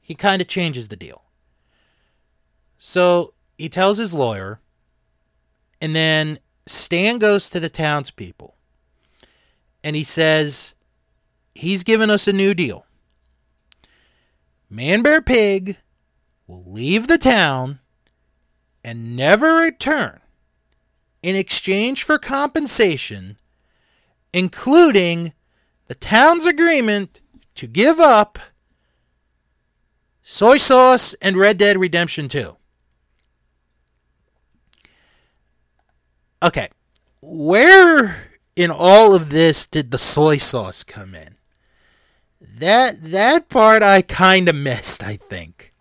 he 0.00 0.14
kind 0.14 0.42
of 0.42 0.48
changes 0.48 0.88
the 0.88 0.96
deal. 0.96 1.22
So 2.78 3.34
he 3.56 3.68
tells 3.68 3.98
his 3.98 4.12
lawyer, 4.12 4.60
and 5.80 5.94
then 5.94 6.38
Stan 6.66 7.18
goes 7.18 7.48
to 7.50 7.60
the 7.60 7.68
townspeople 7.68 8.56
and 9.84 9.96
he 9.96 10.04
says, 10.04 10.74
He's 11.54 11.82
given 11.82 12.08
us 12.08 12.26
a 12.26 12.32
new 12.32 12.54
deal. 12.54 12.86
Man 14.70 15.02
Bear 15.02 15.20
Pig 15.20 15.76
will 16.46 16.64
leave 16.66 17.08
the 17.08 17.18
town 17.18 17.80
and 18.82 19.14
never 19.14 19.56
return 19.56 20.20
in 21.22 21.36
exchange 21.36 22.02
for 22.02 22.18
compensation, 22.18 23.36
including 24.32 25.32
the 25.88 25.94
town's 25.94 26.46
agreement 26.46 27.20
to 27.54 27.66
give 27.66 27.98
up 27.98 28.38
soy 30.22 30.56
sauce 30.56 31.14
and 31.20 31.36
Red 31.36 31.58
Dead 31.58 31.78
Redemption 31.78 32.28
2. 32.28 32.56
Okay, 36.42 36.68
where 37.22 38.30
in 38.56 38.70
all 38.70 39.14
of 39.14 39.30
this 39.30 39.66
did 39.66 39.90
the 39.90 39.98
soy 39.98 40.38
sauce 40.38 40.82
come 40.82 41.14
in? 41.14 41.36
That 42.40 43.00
that 43.00 43.48
part 43.48 43.82
I 43.82 44.02
kind 44.02 44.48
of 44.48 44.56
missed, 44.56 45.04
I 45.04 45.16
think. 45.16 45.72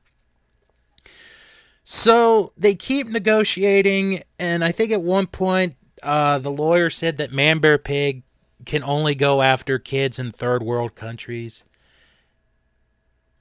So 1.84 2.54
they 2.56 2.76
keep 2.76 3.08
negotiating, 3.08 4.22
and 4.40 4.64
I 4.64 4.72
think 4.72 4.92
at 4.92 5.02
one 5.02 5.28
point 5.28 5.76
uh, 6.04 6.38
the 6.38 6.52
lawyer 6.52 6.90
said 6.90 7.18
that 7.18 7.32
Man 7.32 7.60
Bear 7.60 7.78
Pig 7.78 8.24
can 8.66 8.84
only 8.84 9.16
go 9.16 9.42
after 9.42 9.80
kids 9.80 10.20
in 10.20 10.32
third 10.32 10.64
world 10.64 10.96
countries. 10.96 11.64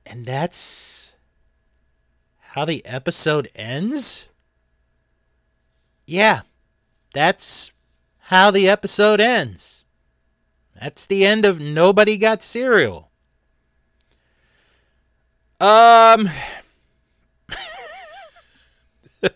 And 0.06 0.24
that's 0.26 1.16
how 2.38 2.64
the 2.64 2.84
episode 2.84 3.48
ends? 3.54 4.28
Yeah, 6.06 6.40
that's 7.14 7.72
how 8.18 8.50
the 8.50 8.68
episode 8.68 9.20
ends. 9.20 9.84
That's 10.80 11.06
the 11.06 11.24
end 11.26 11.44
of 11.44 11.60
Nobody 11.60 12.16
Got 12.18 12.42
Cereal. 12.42 13.10
Um. 15.60 16.28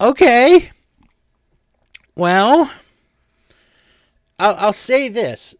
okay. 0.00 0.70
Well, 2.14 2.70
I'll, 4.40 4.56
I'll 4.58 4.72
say 4.72 5.08
this. 5.08 5.54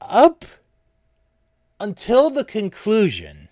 Up 0.00 0.44
until 1.80 2.28
the 2.28 2.44
conclusion, 2.44 3.48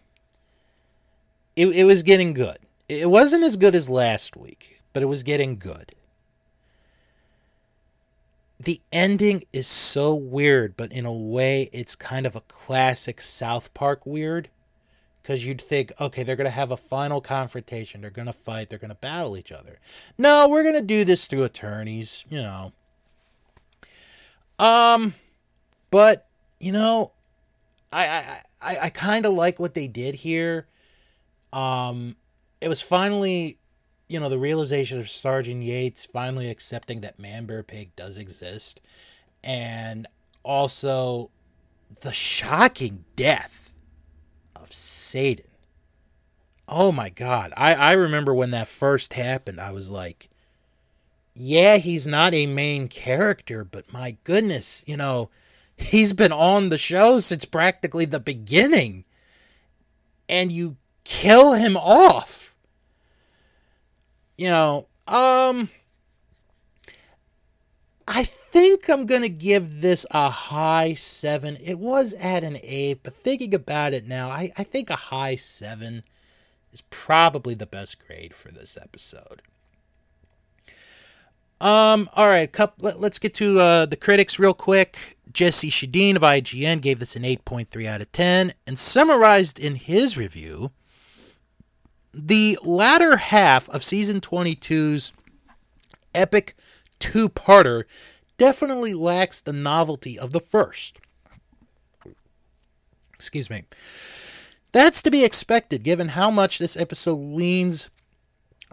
it, 1.56 1.68
it 1.68 1.84
was 1.84 2.02
getting 2.02 2.34
good. 2.34 2.58
It 2.88 3.08
wasn't 3.08 3.44
as 3.44 3.56
good 3.56 3.74
as 3.74 3.88
last 3.88 4.36
week, 4.36 4.82
but 4.92 5.02
it 5.02 5.06
was 5.06 5.22
getting 5.22 5.56
good. 5.56 5.92
The 8.60 8.80
ending 8.92 9.44
is 9.52 9.66
so 9.66 10.14
weird, 10.14 10.76
but 10.76 10.92
in 10.92 11.06
a 11.06 11.12
way, 11.12 11.68
it's 11.72 11.94
kind 11.94 12.26
of 12.26 12.36
a 12.36 12.40
classic 12.42 13.20
South 13.20 13.72
Park 13.74 14.04
weird. 14.04 14.48
Because 15.22 15.46
you'd 15.46 15.60
think, 15.60 15.90
okay, 15.98 16.22
they're 16.22 16.36
going 16.36 16.44
to 16.44 16.50
have 16.50 16.70
a 16.70 16.76
final 16.76 17.22
confrontation. 17.22 18.02
They're 18.02 18.10
going 18.10 18.26
to 18.26 18.32
fight. 18.32 18.68
They're 18.68 18.78
going 18.78 18.90
to 18.90 18.94
battle 18.94 19.38
each 19.38 19.52
other. 19.52 19.78
No, 20.18 20.48
we're 20.50 20.62
going 20.62 20.74
to 20.74 20.82
do 20.82 21.04
this 21.04 21.26
through 21.26 21.44
attorneys, 21.44 22.26
you 22.28 22.42
know. 22.42 22.72
Um, 24.58 25.14
but, 25.90 26.26
you 26.60 26.72
know, 26.72 27.12
I, 27.92 28.06
I, 28.06 28.40
I, 28.60 28.78
I 28.82 28.88
kind 28.90 29.26
of 29.26 29.32
like 29.32 29.58
what 29.58 29.74
they 29.74 29.86
did 29.86 30.14
here. 30.14 30.66
Um, 31.52 32.16
it 32.60 32.68
was 32.68 32.80
finally, 32.80 33.58
you 34.08 34.18
know, 34.20 34.28
the 34.28 34.38
realization 34.38 34.98
of 34.98 35.08
Sergeant 35.08 35.62
Yates 35.62 36.04
finally 36.04 36.50
accepting 36.50 37.00
that 37.02 37.18
Man 37.18 37.46
Bear 37.46 37.62
Pig 37.62 37.94
does 37.96 38.18
exist. 38.18 38.80
And 39.42 40.06
also 40.42 41.30
the 42.02 42.12
shocking 42.12 43.04
death 43.16 43.72
of 44.56 44.72
Satan. 44.72 45.46
Oh 46.66 46.92
my 46.92 47.10
God. 47.10 47.52
I, 47.56 47.74
I 47.74 47.92
remember 47.92 48.34
when 48.34 48.50
that 48.52 48.68
first 48.68 49.14
happened, 49.14 49.60
I 49.60 49.70
was 49.70 49.90
like, 49.90 50.28
yeah, 51.34 51.76
he's 51.76 52.06
not 52.06 52.34
a 52.34 52.46
main 52.46 52.88
character, 52.88 53.64
but 53.64 53.92
my 53.92 54.16
goodness, 54.24 54.84
you 54.86 54.96
know, 54.96 55.30
he's 55.76 56.12
been 56.12 56.32
on 56.32 56.68
the 56.68 56.78
show 56.78 57.20
since 57.20 57.44
practically 57.44 58.04
the 58.04 58.20
beginning. 58.20 59.04
And 60.28 60.50
you 60.50 60.76
kill 61.04 61.52
him 61.54 61.76
off. 61.76 62.54
You 64.38 64.48
know, 64.48 64.86
um 65.06 65.68
I 68.06 68.24
think 68.24 68.88
I'm 68.88 69.06
going 69.06 69.22
to 69.22 69.30
give 69.30 69.80
this 69.80 70.04
a 70.10 70.28
high 70.28 70.92
7. 70.92 71.56
It 71.62 71.78
was 71.78 72.12
at 72.14 72.44
an 72.44 72.58
8, 72.62 73.00
but 73.02 73.14
thinking 73.14 73.54
about 73.54 73.94
it 73.94 74.06
now, 74.06 74.28
I, 74.28 74.50
I 74.58 74.62
think 74.62 74.90
a 74.90 74.96
high 74.96 75.36
7 75.36 76.02
is 76.70 76.82
probably 76.90 77.54
the 77.54 77.66
best 77.66 78.06
grade 78.06 78.34
for 78.34 78.50
this 78.50 78.76
episode. 78.80 79.40
Um, 81.64 82.10
all 82.12 82.26
right, 82.26 82.52
couple, 82.52 82.90
let, 82.90 83.12
us 83.12 83.18
get 83.18 83.32
to 83.34 83.58
uh, 83.58 83.86
the 83.86 83.96
critics 83.96 84.38
real 84.38 84.52
quick. 84.52 85.16
Jesse 85.32 85.70
Schedeen 85.70 86.14
of 86.14 86.20
IGN 86.20 86.82
gave 86.82 86.98
this 87.00 87.16
an 87.16 87.22
8.3 87.22 87.86
out 87.86 88.02
of 88.02 88.12
10 88.12 88.52
and 88.66 88.78
summarized 88.78 89.58
in 89.58 89.74
his 89.76 90.18
review 90.18 90.70
the 92.12 92.58
latter 92.62 93.16
half 93.16 93.68
of 93.70 93.82
season 93.82 94.20
22's 94.20 95.12
epic 96.14 96.54
two 96.98 97.28
parter 97.30 97.84
definitely 98.36 98.92
lacks 98.92 99.40
the 99.40 99.52
novelty 99.52 100.18
of 100.18 100.32
the 100.32 100.40
first. 100.40 101.00
Excuse 103.14 103.48
me. 103.48 103.64
That's 104.72 105.00
to 105.02 105.10
be 105.10 105.24
expected 105.24 105.82
given 105.82 106.08
how 106.08 106.30
much 106.30 106.58
this 106.58 106.76
episode 106.76 107.14
leans 107.14 107.88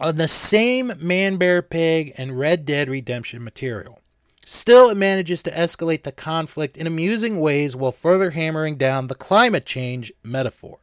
on 0.02 0.16
the 0.16 0.26
same 0.26 0.92
Man 1.00 1.36
Bear 1.36 1.62
Pig 1.62 2.12
and 2.18 2.36
Red 2.36 2.66
Dead 2.66 2.88
Redemption 2.88 3.44
material. 3.44 4.00
Still, 4.44 4.90
it 4.90 4.96
manages 4.96 5.44
to 5.44 5.50
escalate 5.50 6.02
the 6.02 6.10
conflict 6.10 6.76
in 6.76 6.88
amusing 6.88 7.38
ways 7.38 7.76
while 7.76 7.92
further 7.92 8.30
hammering 8.30 8.76
down 8.76 9.06
the 9.06 9.14
climate 9.14 9.64
change 9.64 10.12
metaphor. 10.24 10.78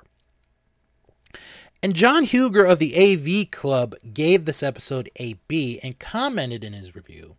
And 1.83 1.93
John 1.93 2.23
Hugar 2.23 2.63
of 2.63 2.79
the 2.79 2.95
AV 2.95 3.51
Club 3.51 3.95
gave 4.13 4.45
this 4.45 4.63
episode 4.63 5.09
a 5.17 5.33
B 5.49 5.79
and 5.83 5.99
commented 5.99 6.63
in 6.63 6.71
his 6.71 6.95
review 6.95 7.35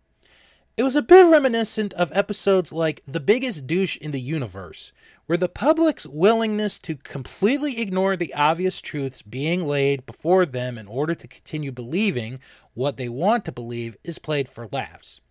It 0.77 0.83
was 0.83 0.95
a 0.95 1.01
bit 1.01 1.25
reminiscent 1.25 1.93
of 1.93 2.11
episodes 2.13 2.71
like 2.71 3.01
The 3.07 3.19
Biggest 3.19 3.65
Douche 3.65 3.97
in 3.97 4.11
the 4.11 4.21
Universe, 4.21 4.93
where 5.25 5.37
the 5.37 5.49
public's 5.49 6.05
willingness 6.05 6.79
to 6.79 6.95
completely 6.95 7.81
ignore 7.81 8.15
the 8.15 8.33
obvious 8.33 8.81
truths 8.81 9.21
being 9.21 9.65
laid 9.65 10.05
before 10.05 10.45
them 10.45 10.77
in 10.77 10.87
order 10.87 11.15
to 11.15 11.27
continue 11.27 11.71
believing 11.71 12.39
what 12.73 12.97
they 12.97 13.09
want 13.09 13.45
to 13.45 13.51
believe 13.51 13.95
is 14.03 14.19
played 14.19 14.49
for 14.49 14.67
laughs. 14.71 15.21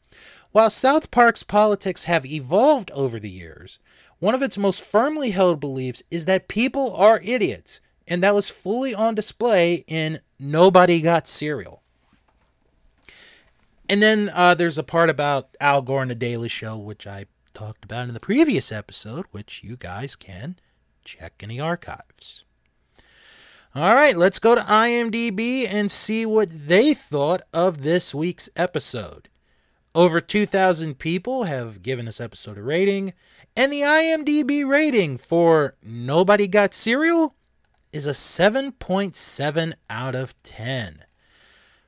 While 0.52 0.70
South 0.70 1.10
Park's 1.10 1.42
politics 1.42 2.04
have 2.04 2.26
evolved 2.26 2.90
over 2.92 3.20
the 3.20 3.30
years, 3.30 3.78
one 4.18 4.34
of 4.34 4.42
its 4.42 4.58
most 4.58 4.82
firmly 4.82 5.30
held 5.30 5.60
beliefs 5.60 6.02
is 6.10 6.24
that 6.26 6.48
people 6.48 6.94
are 6.96 7.20
idiots 7.24 7.80
and 8.08 8.22
that 8.22 8.34
was 8.34 8.50
fully 8.50 8.92
on 8.92 9.14
display 9.14 9.84
in 9.86 10.18
Nobody 10.38 11.00
Got 11.00 11.28
Cereal. 11.28 11.82
And 13.88 14.02
then 14.02 14.30
uh, 14.34 14.54
there's 14.54 14.78
a 14.78 14.84
part 14.84 15.10
about 15.10 15.56
Al 15.60 15.82
Gore 15.82 16.02
and 16.02 16.10
The 16.10 16.16
Daily 16.16 16.48
Show, 16.48 16.78
which 16.78 17.06
I 17.06 17.26
talked 17.60 17.84
about 17.84 18.08
in 18.08 18.14
the 18.14 18.20
previous 18.20 18.72
episode, 18.72 19.26
which 19.32 19.62
you 19.62 19.76
guys 19.76 20.16
can 20.16 20.56
check 21.04 21.42
in 21.42 21.50
the 21.50 21.60
archives. 21.60 22.44
All 23.74 23.94
right, 23.94 24.16
let's 24.16 24.38
go 24.38 24.54
to 24.54 24.62
IMDb 24.62 25.66
and 25.70 25.90
see 25.90 26.24
what 26.24 26.48
they 26.50 26.94
thought 26.94 27.42
of 27.52 27.82
this 27.82 28.14
week's 28.14 28.48
episode. 28.56 29.28
Over 29.94 30.22
2,000 30.22 30.98
people 30.98 31.44
have 31.44 31.82
given 31.82 32.06
this 32.06 32.18
episode 32.18 32.56
a 32.56 32.62
rating, 32.62 33.12
and 33.54 33.70
the 33.70 33.82
IMDb 33.82 34.66
rating 34.66 35.18
for 35.18 35.76
Nobody 35.82 36.48
Got 36.48 36.72
Cereal 36.72 37.36
is 37.92 38.06
a 38.06 38.12
7.7 38.12 39.74
out 39.90 40.14
of 40.14 40.42
10. 40.44 41.00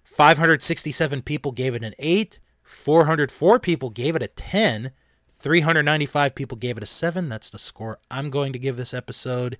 567 0.05 1.23
people 1.23 1.51
gave 1.51 1.75
it 1.75 1.83
an 1.83 1.95
8, 1.99 2.39
404 2.63 3.59
people 3.59 3.89
gave 3.89 4.15
it 4.15 4.23
a 4.23 4.29
10, 4.29 4.93
395 5.43 6.35
people 6.35 6.57
gave 6.57 6.77
it 6.77 6.83
a 6.83 6.87
7. 6.87 7.29
That's 7.29 7.51
the 7.51 7.59
score 7.59 7.99
I'm 8.11 8.31
going 8.31 8.53
to 8.53 8.59
give 8.59 8.77
this 8.77 8.95
episode. 8.95 9.59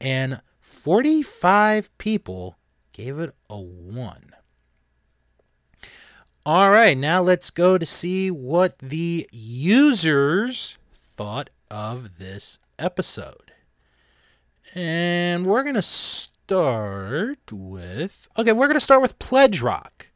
And 0.00 0.40
45 0.60 1.96
people 1.98 2.58
gave 2.92 3.18
it 3.18 3.34
a 3.48 3.58
1. 3.58 4.30
All 6.46 6.70
right, 6.70 6.96
now 6.96 7.22
let's 7.22 7.50
go 7.50 7.78
to 7.78 7.86
see 7.86 8.30
what 8.30 8.78
the 8.78 9.26
users 9.32 10.76
thought 10.92 11.48
of 11.70 12.18
this 12.18 12.58
episode. 12.78 13.52
And 14.74 15.46
we're 15.46 15.62
going 15.62 15.74
to 15.74 15.82
start 15.82 17.50
with. 17.50 18.28
Okay, 18.38 18.52
we're 18.52 18.66
going 18.66 18.74
to 18.74 18.80
start 18.80 19.00
with 19.00 19.18
Pledge 19.18 19.62
Rock. 19.62 20.08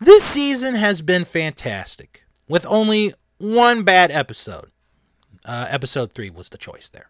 This 0.00 0.24
season 0.24 0.74
has 0.74 1.02
been 1.02 1.24
fantastic, 1.24 2.21
with 2.52 2.66
only 2.68 3.14
one 3.38 3.82
bad 3.82 4.10
episode. 4.10 4.70
Uh, 5.42 5.66
episode 5.70 6.12
3 6.12 6.28
was 6.28 6.50
the 6.50 6.58
choice 6.58 6.90
there. 6.90 7.08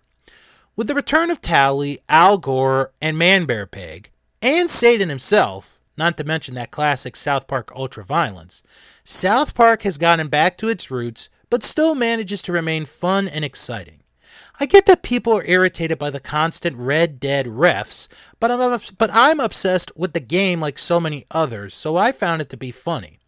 With 0.77 0.87
the 0.87 0.95
return 0.95 1.33
of 1.33 1.41
Tally, 1.41 1.99
Al 2.09 2.39
Gore, 2.39 2.93
and 3.03 3.19
Man 3.19 3.45
Bear 3.45 3.67
Pig, 3.67 4.13
and 4.41 4.71
Satan 4.71 5.09
himself, 5.09 5.81
not 5.97 6.17
to 6.17 6.25
mention 6.25 6.55
that 6.55 6.71
classic 6.71 7.17
South 7.17 7.49
Park 7.49 7.73
ultra 7.75 8.05
violence, 8.05 8.63
South 9.03 9.57
Park 9.57 9.83
has 9.83 9.99
gotten 9.99 10.29
back 10.29 10.57
to 10.59 10.69
its 10.69 10.93
roots, 10.93 11.29
but 11.51 11.65
still 11.65 11.97
manages 11.97 12.41
to 12.43 12.53
remain 12.53 12.85
fun 12.85 13.27
and 13.27 13.45
exciting. 13.45 13.99
I 14.61 14.67
get 14.67 14.87
that 14.87 15.03
people 15.03 15.33
are 15.33 15.45
irritated 15.45 15.99
by 15.99 16.11
the 16.11 16.21
constant 16.21 16.77
Red 16.77 17.19
Dead 17.19 17.47
refs, 17.47 18.07
but 18.39 18.53
I'm, 18.53 18.79
but 18.97 19.11
I'm 19.13 19.41
obsessed 19.41 19.91
with 19.97 20.13
the 20.13 20.21
game 20.21 20.61
like 20.61 20.79
so 20.79 21.01
many 21.01 21.25
others, 21.33 21.75
so 21.75 21.97
I 21.97 22.13
found 22.13 22.41
it 22.41 22.49
to 22.51 22.57
be 22.57 22.71
funny. 22.71 23.19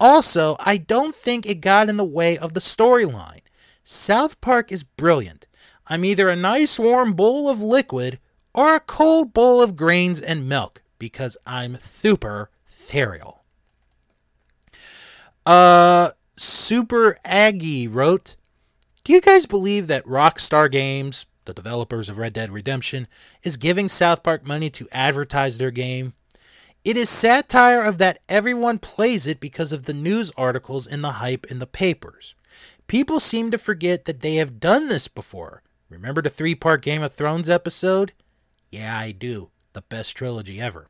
Also, 0.00 0.56
I 0.64 0.78
don't 0.78 1.14
think 1.14 1.44
it 1.44 1.60
got 1.60 1.90
in 1.90 1.98
the 1.98 2.04
way 2.04 2.38
of 2.38 2.54
the 2.54 2.60
storyline. 2.60 3.42
South 3.84 4.40
Park 4.40 4.72
is 4.72 4.82
brilliant. 4.82 5.46
I'm 5.86 6.04
either 6.04 6.28
a 6.28 6.36
nice 6.36 6.78
warm 6.78 7.12
bowl 7.12 7.50
of 7.50 7.60
liquid 7.60 8.18
or 8.54 8.74
a 8.74 8.80
cold 8.80 9.32
bowl 9.32 9.62
of 9.62 9.76
grains 9.76 10.20
and 10.20 10.48
milk 10.48 10.82
because 10.98 11.36
I'm 11.46 11.76
super 11.76 12.50
ethereal. 12.66 13.44
Uh, 15.44 16.10
Super 16.36 17.18
Aggie 17.24 17.86
wrote, 17.86 18.36
do 19.04 19.12
you 19.12 19.20
guys 19.20 19.46
believe 19.46 19.88
that 19.88 20.04
Rockstar 20.04 20.70
Games, 20.70 21.26
the 21.44 21.52
developers 21.52 22.08
of 22.08 22.18
Red 22.18 22.32
Dead 22.32 22.50
Redemption, 22.50 23.08
is 23.42 23.56
giving 23.56 23.88
South 23.88 24.22
Park 24.22 24.46
money 24.46 24.70
to 24.70 24.88
advertise 24.92 25.58
their 25.58 25.70
game? 25.70 26.14
It 26.82 26.96
is 26.96 27.10
satire 27.10 27.82
of 27.82 27.98
that 27.98 28.20
everyone 28.28 28.78
plays 28.78 29.26
it 29.26 29.38
because 29.38 29.70
of 29.70 29.82
the 29.82 29.92
news 29.92 30.32
articles 30.36 30.86
and 30.86 31.04
the 31.04 31.12
hype 31.12 31.46
in 31.50 31.58
the 31.58 31.66
papers. 31.66 32.34
People 32.86 33.20
seem 33.20 33.50
to 33.50 33.58
forget 33.58 34.06
that 34.06 34.20
they 34.20 34.36
have 34.36 34.60
done 34.60 34.88
this 34.88 35.06
before. 35.06 35.62
Remember 35.90 36.22
the 36.22 36.30
three 36.30 36.54
part 36.54 36.82
Game 36.82 37.02
of 37.02 37.12
Thrones 37.12 37.50
episode? 37.50 38.12
Yeah, 38.70 38.96
I 38.96 39.12
do. 39.12 39.50
The 39.74 39.82
best 39.82 40.16
trilogy 40.16 40.58
ever. 40.58 40.88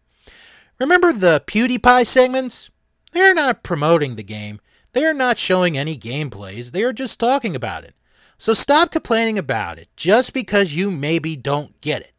Remember 0.79 1.13
the 1.13 1.43
PewDiePie 1.47 2.07
segments? 2.07 2.71
They 3.13 3.23
are 3.23 3.35
not 3.35 3.65
promoting 3.65 4.15
the 4.15 4.23
game. 4.23 4.61
They 4.93 5.05
are 5.05 5.15
not 5.15 5.39
showing 5.39 5.77
any 5.77 5.99
gameplays. 5.99 6.71
They 6.71 6.85
are 6.85 6.93
just 6.93 7.19
talking 7.19 7.57
about 7.57 7.83
it. 7.83 7.95
So 8.39 8.55
stop 8.55 8.93
complaining 8.93 9.39
about 9.39 9.79
it 9.79 9.89
just 9.97 10.33
because 10.33 10.77
you 10.77 10.91
maybe 10.91 11.35
don't 11.37 11.79
get 11.81 12.03
it. 12.03 12.13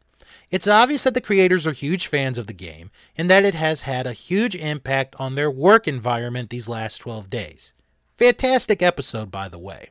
It's 0.52 0.68
obvious 0.68 1.04
that 1.04 1.14
the 1.14 1.22
creators 1.22 1.66
are 1.66 1.72
huge 1.72 2.06
fans 2.06 2.36
of 2.36 2.46
the 2.46 2.52
game 2.52 2.90
and 3.16 3.30
that 3.30 3.46
it 3.46 3.54
has 3.54 3.82
had 3.82 4.06
a 4.06 4.12
huge 4.12 4.54
impact 4.54 5.16
on 5.18 5.34
their 5.34 5.50
work 5.50 5.88
environment 5.88 6.50
these 6.50 6.68
last 6.68 6.98
12 6.98 7.30
days. 7.30 7.72
Fantastic 8.10 8.82
episode, 8.82 9.30
by 9.30 9.48
the 9.48 9.58
way. 9.58 9.88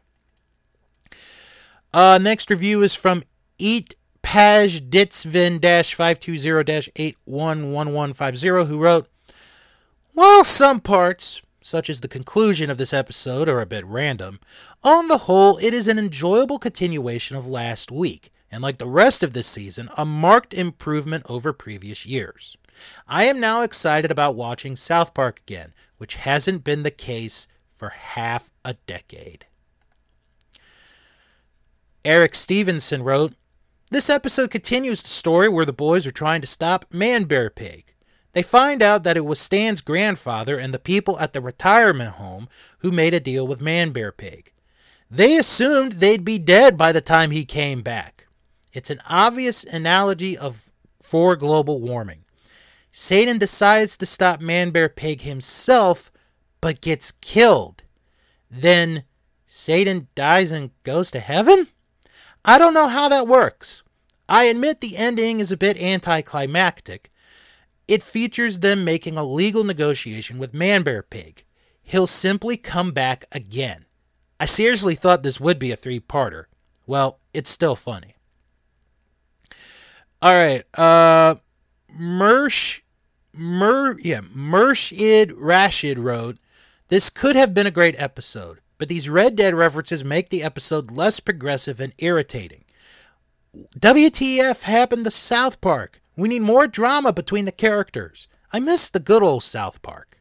Uh, 1.91 2.19
next 2.21 2.52
review 2.52 2.84
is 2.84 2.93
from 2.93 3.24
Eat 3.58 3.95
Paj 4.21 4.88
Ditzvin 4.89 5.60
520 5.60 6.91
811150, 6.95 8.47
who 8.69 8.78
wrote 8.78 9.08
While 10.13 10.43
some 10.43 10.80
parts, 10.80 11.41
such 11.63 11.89
as 11.89 12.02
the 12.02 12.08
conclusion 12.08 12.69
of 12.69 12.78
this 12.78 12.93
episode, 12.93 13.50
are 13.50 13.62
a 13.62 13.65
bit 13.65 13.84
random, 13.84 14.39
on 14.84 15.08
the 15.08 15.17
whole, 15.17 15.58
it 15.58 15.74
is 15.74 15.88
an 15.88 15.97
enjoyable 15.97 16.60
continuation 16.60 17.36
of 17.36 17.47
last 17.47 17.91
week, 17.91 18.30
and 18.52 18.62
like 18.62 18.78
the 18.78 18.88
rest 18.88 19.24
of 19.24 19.34
this 19.34 19.48
season, 19.48 19.90
a 19.98 20.06
marked 20.06 20.54
improvement 20.54 21.26
over 21.30 21.54
previous 21.54 22.06
years. 22.06 22.58
I 23.08 23.24
am 23.24 23.40
now 23.40 23.62
excited 23.62 24.12
about 24.12 24.36
watching 24.36 24.76
South 24.76 25.14
Park 25.14 25.40
again, 25.40 25.74
which 25.98 26.16
hasn't 26.16 26.64
been 26.64 26.84
the 26.84 26.92
case 26.92 27.48
for 27.72 27.90
half 27.90 28.52
a 28.66 28.76
decade. 28.86 29.46
Eric 32.04 32.36
Stevenson 32.36 33.04
wrote, 33.04 33.34
This 33.90 34.10
episode 34.10 34.52
continues 34.52 35.02
the 35.02 35.10
story 35.10 35.48
where 35.48 35.66
the 35.66 35.74
boys 35.74 36.06
are 36.06 36.12
trying 36.12 36.42
to 36.42 36.48
stop 36.48 36.86
Man 36.92 37.24
Bear 37.24 37.50
Pig. 37.50 37.94
They 38.34 38.44
find 38.44 38.82
out 38.82 39.04
that 39.04 39.18
it 39.18 39.26
was 39.26 39.40
Stan's 39.40 39.82
grandfather 39.82 40.58
and 40.58 40.74
the 40.74 40.80
people 40.80 41.20
at 41.20 41.34
the 41.34 41.42
retirement 41.42 42.12
home 42.12 42.48
who 42.80 42.92
made 42.92 43.14
a 43.14 43.20
deal 43.20 43.48
with 43.48 43.62
Man 43.62 43.92
Bear 43.92 44.12
Pig. 44.12 44.52
They 45.10 45.38
assumed 45.38 45.94
they'd 45.94 46.24
be 46.24 46.40
dead 46.40 46.78
by 46.78 46.92
the 46.92 47.02
time 47.02 47.32
he 47.32 47.44
came 47.44 47.82
back. 47.82 48.28
It's 48.74 48.90
an 48.90 49.00
obvious 49.10 49.64
analogy 49.64 50.38
of 50.38 50.72
for 51.02 51.36
global 51.36 51.82
warming. 51.82 52.24
Satan 52.92 53.38
decides 53.38 53.98
to 53.98 54.06
stop 54.06 54.42
Man 54.42 54.72
Bear 54.72 54.90
Pig 54.90 55.22
himself, 55.22 56.12
but 56.60 56.82
gets 56.82 57.12
killed. 57.12 57.84
Then 58.50 59.04
Satan 59.46 60.08
dies 60.16 60.52
and 60.52 60.72
goes 60.84 61.12
to 61.12 61.20
heaven? 61.20 61.68
I 62.44 62.58
don't 62.58 62.74
know 62.74 62.88
how 62.88 63.10
that 63.10 63.28
works. 63.28 63.84
I 64.28 64.46
admit 64.46 64.80
the 64.80 64.98
ending 64.98 65.40
is 65.40 65.52
a 65.52 65.58
bit 65.58 65.82
anticlimactic. 65.82 67.10
It 67.88 68.04
features 68.04 68.60
them 68.60 68.86
making 68.86 69.18
a 69.18 69.24
legal 69.24 69.64
negotiation 69.64 70.38
with 70.38 70.54
Man 70.54 70.84
Bear 70.84 71.04
Pig. 71.04 71.44
He'll 71.84 72.08
simply 72.08 72.56
come 72.56 72.92
back 72.92 73.26
again. 73.32 73.86
I 74.40 74.46
seriously 74.46 74.96
thought 74.96 75.24
this 75.24 75.42
would 75.42 75.60
be 75.60 75.72
a 75.72 75.76
three 75.76 76.00
parter. 76.00 76.46
Well, 76.88 77.20
it's 77.34 77.50
still 77.50 77.76
funny. 77.76 78.16
All 80.22 80.34
right. 80.34 80.64
Uh 80.78 81.36
Mersh 82.00 82.82
Mer 83.34 83.98
yeah, 84.00 84.22
Mershid 84.22 85.34
Rashid 85.38 85.98
wrote, 85.98 86.38
This 86.90 87.10
could 87.10 87.36
have 87.36 87.54
been 87.54 87.68
a 87.68 87.72
great 87.72 88.00
episode, 88.00 88.60
but 88.78 88.90
these 88.90 89.10
Red 89.10 89.36
Dead 89.36 89.54
references 89.54 90.04
make 90.04 90.30
the 90.30 90.44
episode 90.44 90.92
less 90.92 91.20
progressive 91.20 91.80
and 91.80 91.94
irritating. 91.98 92.66
WTF 93.80 94.64
happened 94.64 95.06
to 95.06 95.12
South 95.12 95.62
Park? 95.62 96.02
We 96.18 96.30
need 96.30 96.42
more 96.42 96.68
drama 96.68 97.14
between 97.14 97.46
the 97.46 97.52
characters. 97.52 98.28
I 98.54 98.60
miss 98.60 98.90
the 98.90 99.00
good 99.00 99.24
old 99.24 99.44
South 99.44 99.82
Park. 99.82 100.18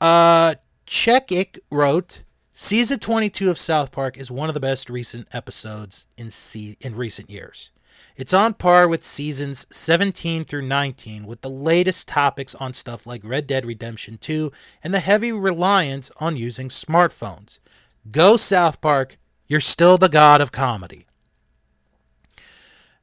Uh, 0.00 0.54
Chekik 0.86 1.58
wrote, 1.70 2.22
Season 2.52 2.98
22 2.98 3.50
of 3.50 3.58
South 3.58 3.92
Park 3.92 4.16
is 4.16 4.30
one 4.30 4.48
of 4.48 4.54
the 4.54 4.60
best 4.60 4.88
recent 4.88 5.28
episodes 5.32 6.06
in 6.16 6.30
se- 6.30 6.76
in 6.80 6.94
recent 6.94 7.28
years. 7.28 7.70
It's 8.16 8.32
on 8.32 8.54
par 8.54 8.86
with 8.86 9.02
seasons 9.02 9.66
17 9.72 10.44
through 10.44 10.62
19 10.62 11.26
with 11.26 11.40
the 11.40 11.50
latest 11.50 12.06
topics 12.06 12.54
on 12.54 12.72
stuff 12.72 13.06
like 13.06 13.22
Red 13.24 13.48
Dead 13.48 13.64
Redemption 13.64 14.18
2 14.18 14.52
and 14.84 14.94
the 14.94 15.00
heavy 15.00 15.32
reliance 15.32 16.12
on 16.20 16.36
using 16.36 16.68
smartphones. 16.68 17.58
Go 18.10 18.36
South 18.36 18.80
Park, 18.80 19.18
you're 19.48 19.58
still 19.58 19.98
the 19.98 20.08
god 20.08 20.40
of 20.40 20.52
comedy. 20.52 21.06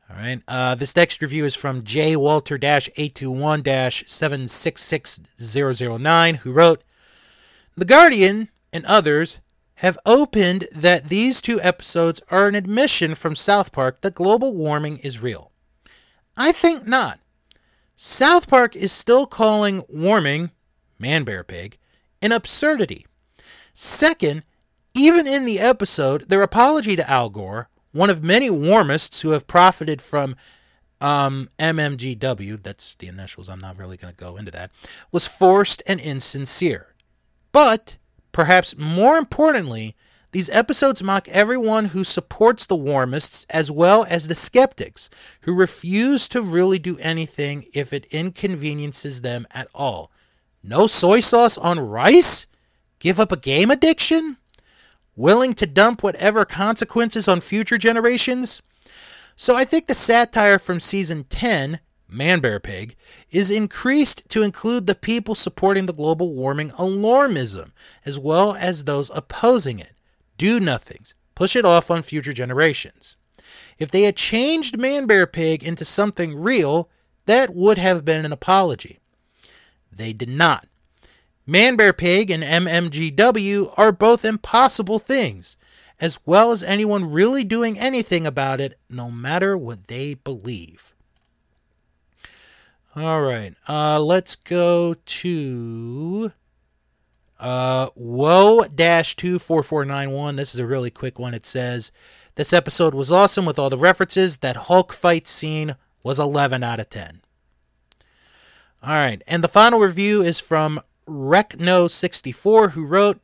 All 0.09 0.15
right. 0.15 0.41
Uh, 0.47 0.75
this 0.75 0.95
next 0.95 1.21
review 1.21 1.43
is 1.43 1.55
from 1.55 1.83
J 1.83 2.15
Walter 2.15 2.55
821 2.55 3.63
766009, 3.63 6.37
who 6.37 6.53
wrote 6.53 6.83
The 7.75 7.85
Guardian 7.85 8.47
and 8.71 8.85
others 8.85 9.41
have 9.81 9.97
opened 10.05 10.67
that 10.71 11.05
these 11.05 11.41
two 11.41 11.59
episodes 11.63 12.21
are 12.29 12.47
an 12.47 12.53
admission 12.53 13.15
from 13.15 13.35
South 13.35 13.71
Park 13.71 14.01
that 14.01 14.13
global 14.13 14.53
warming 14.53 14.97
is 14.97 15.19
real. 15.19 15.51
I 16.37 16.51
think 16.51 16.87
not. 16.87 17.19
South 17.95 18.47
Park 18.47 18.75
is 18.75 18.91
still 18.91 19.25
calling 19.25 19.81
warming, 19.89 20.51
man 20.99 21.23
bear 21.23 21.43
pig, 21.43 21.79
an 22.21 22.31
absurdity. 22.31 23.07
Second, 23.73 24.43
even 24.93 25.25
in 25.25 25.45
the 25.45 25.59
episode, 25.59 26.29
their 26.29 26.43
apology 26.43 26.95
to 26.95 27.09
Al 27.09 27.31
Gore, 27.31 27.67
one 27.91 28.11
of 28.11 28.23
many 28.23 28.49
warmists 28.51 29.23
who 29.23 29.31
have 29.31 29.47
profited 29.47 29.99
from 29.99 30.35
um, 31.01 31.49
MMGW, 31.57 32.61
that's 32.61 32.93
the 32.93 33.07
initials, 33.07 33.49
I'm 33.49 33.57
not 33.57 33.79
really 33.79 33.97
going 33.97 34.13
to 34.13 34.23
go 34.23 34.37
into 34.37 34.51
that, 34.51 34.69
was 35.11 35.27
forced 35.27 35.81
and 35.87 35.99
insincere. 35.99 36.93
But, 37.51 37.97
perhaps 38.31 38.77
more 38.77 39.17
importantly, 39.17 39.95
these 40.31 40.49
episodes 40.49 41.03
mock 41.03 41.27
everyone 41.27 41.85
who 41.85 42.05
supports 42.05 42.65
the 42.65 42.77
warmists 42.77 43.45
as 43.49 43.69
well 43.69 44.05
as 44.09 44.27
the 44.27 44.35
skeptics 44.35 45.09
who 45.41 45.53
refuse 45.53 46.29
to 46.29 46.41
really 46.41 46.79
do 46.79 46.97
anything 46.99 47.65
if 47.73 47.91
it 47.91 48.05
inconveniences 48.11 49.21
them 49.21 49.45
at 49.51 49.67
all. 49.75 50.09
No 50.63 50.87
soy 50.87 51.19
sauce 51.19 51.57
on 51.57 51.79
rice? 51.79 52.47
Give 52.99 53.19
up 53.19 53.31
a 53.31 53.37
game 53.37 53.71
addiction? 53.71 54.37
Willing 55.17 55.53
to 55.55 55.67
dump 55.67 56.01
whatever 56.01 56.45
consequences 56.45 57.27
on 57.27 57.41
future 57.41 57.77
generations? 57.77 58.61
So 59.35 59.55
I 59.55 59.65
think 59.65 59.87
the 59.87 59.95
satire 59.95 60.59
from 60.59 60.79
season 60.79 61.25
10, 61.25 61.79
Man 62.13 62.41
Bear 62.41 62.59
Pig, 62.59 62.97
is 63.29 63.49
increased 63.49 64.27
to 64.29 64.43
include 64.43 64.85
the 64.85 64.95
people 64.95 65.33
supporting 65.33 65.85
the 65.85 65.93
global 65.93 66.33
warming 66.33 66.71
alarmism, 66.71 67.71
as 68.05 68.19
well 68.19 68.53
as 68.55 68.83
those 68.83 69.09
opposing 69.15 69.79
it. 69.79 69.93
Do 70.37 70.59
nothings. 70.59 71.15
Push 71.35 71.55
it 71.55 71.63
off 71.63 71.89
on 71.89 72.01
future 72.01 72.33
generations. 72.33 73.15
If 73.79 73.91
they 73.91 74.03
had 74.03 74.17
changed 74.17 74.77
Man 74.77 75.05
Bear 75.07 75.25
Pig 75.25 75.63
into 75.63 75.85
something 75.85 76.37
real, 76.37 76.89
that 77.27 77.51
would 77.55 77.77
have 77.77 78.03
been 78.03 78.25
an 78.25 78.33
apology. 78.33 78.99
They 79.89 80.11
did 80.11 80.29
not. 80.29 80.67
Man 81.47 81.77
Bear 81.77 81.93
Pig 81.93 82.29
and 82.29 82.43
MMGW 82.43 83.73
are 83.77 83.93
both 83.93 84.25
impossible 84.25 84.99
things, 84.99 85.55
as 86.01 86.19
well 86.25 86.51
as 86.51 86.61
anyone 86.61 87.09
really 87.09 87.45
doing 87.45 87.79
anything 87.79 88.27
about 88.27 88.59
it, 88.59 88.77
no 88.89 89.09
matter 89.09 89.57
what 89.57 89.87
they 89.87 90.15
believe. 90.15 90.93
All 92.93 93.21
right, 93.21 93.53
uh, 93.69 94.01
let's 94.01 94.35
go 94.35 94.93
to 94.93 96.33
uh, 97.39 97.87
Woe 97.95 98.63
24491. 98.63 100.35
This 100.35 100.53
is 100.53 100.59
a 100.59 100.67
really 100.67 100.89
quick 100.89 101.17
one. 101.17 101.33
It 101.33 101.45
says, 101.45 101.93
This 102.35 102.51
episode 102.51 102.93
was 102.93 103.09
awesome 103.09 103.45
with 103.45 103.57
all 103.57 103.69
the 103.69 103.77
references. 103.77 104.39
That 104.39 104.57
Hulk 104.57 104.91
fight 104.91 105.25
scene 105.25 105.75
was 106.03 106.19
11 106.19 106.63
out 106.63 106.81
of 106.81 106.89
10. 106.89 107.21
All 108.83 108.89
right, 108.89 109.21
and 109.25 109.41
the 109.41 109.47
final 109.47 109.79
review 109.79 110.21
is 110.21 110.41
from 110.41 110.81
Recno64, 111.07 112.71
who 112.71 112.85
wrote, 112.85 113.21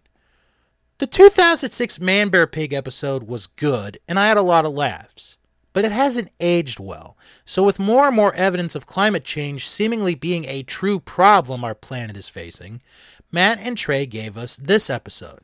The 0.99 1.07
2006 1.07 1.99
Man 1.99 2.29
Bear 2.29 2.47
Pig 2.47 2.71
episode 2.71 3.23
was 3.23 3.47
good, 3.47 3.97
and 4.07 4.17
I 4.17 4.27
had 4.27 4.37
a 4.37 4.41
lot 4.41 4.63
of 4.63 4.71
laughs, 4.71 5.36
but 5.77 5.85
it 5.85 5.91
hasn't 5.91 6.31
aged 6.39 6.79
well. 6.79 7.15
So, 7.45 7.61
with 7.61 7.77
more 7.77 8.07
and 8.07 8.15
more 8.15 8.33
evidence 8.33 8.73
of 8.73 8.87
climate 8.87 9.23
change 9.23 9.67
seemingly 9.67 10.15
being 10.15 10.45
a 10.45 10.63
true 10.63 10.99
problem 10.99 11.63
our 11.63 11.75
planet 11.75 12.17
is 12.17 12.29
facing, 12.29 12.81
Matt 13.31 13.59
and 13.59 13.77
Trey 13.77 14.07
gave 14.07 14.39
us 14.39 14.55
this 14.55 14.89
episode. 14.89 15.41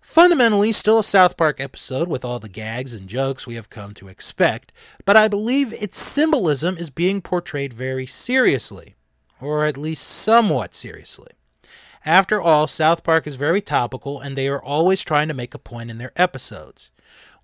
Fundamentally, 0.00 0.72
still 0.72 0.98
a 0.98 1.04
South 1.04 1.36
Park 1.36 1.60
episode 1.60 2.08
with 2.08 2.24
all 2.24 2.38
the 2.38 2.48
gags 2.48 2.94
and 2.94 3.10
jokes 3.10 3.46
we 3.46 3.56
have 3.56 3.68
come 3.68 3.92
to 3.92 4.08
expect, 4.08 4.72
but 5.04 5.18
I 5.18 5.28
believe 5.28 5.70
its 5.70 5.98
symbolism 5.98 6.78
is 6.78 6.88
being 6.88 7.20
portrayed 7.20 7.74
very 7.74 8.06
seriously, 8.06 8.94
or 9.38 9.66
at 9.66 9.76
least 9.76 10.08
somewhat 10.08 10.72
seriously. 10.72 11.32
After 12.06 12.40
all, 12.40 12.66
South 12.66 13.04
Park 13.04 13.26
is 13.26 13.36
very 13.36 13.60
topical 13.60 14.18
and 14.18 14.34
they 14.34 14.48
are 14.48 14.64
always 14.64 15.04
trying 15.04 15.28
to 15.28 15.34
make 15.34 15.52
a 15.52 15.58
point 15.58 15.90
in 15.90 15.98
their 15.98 16.12
episodes. 16.16 16.90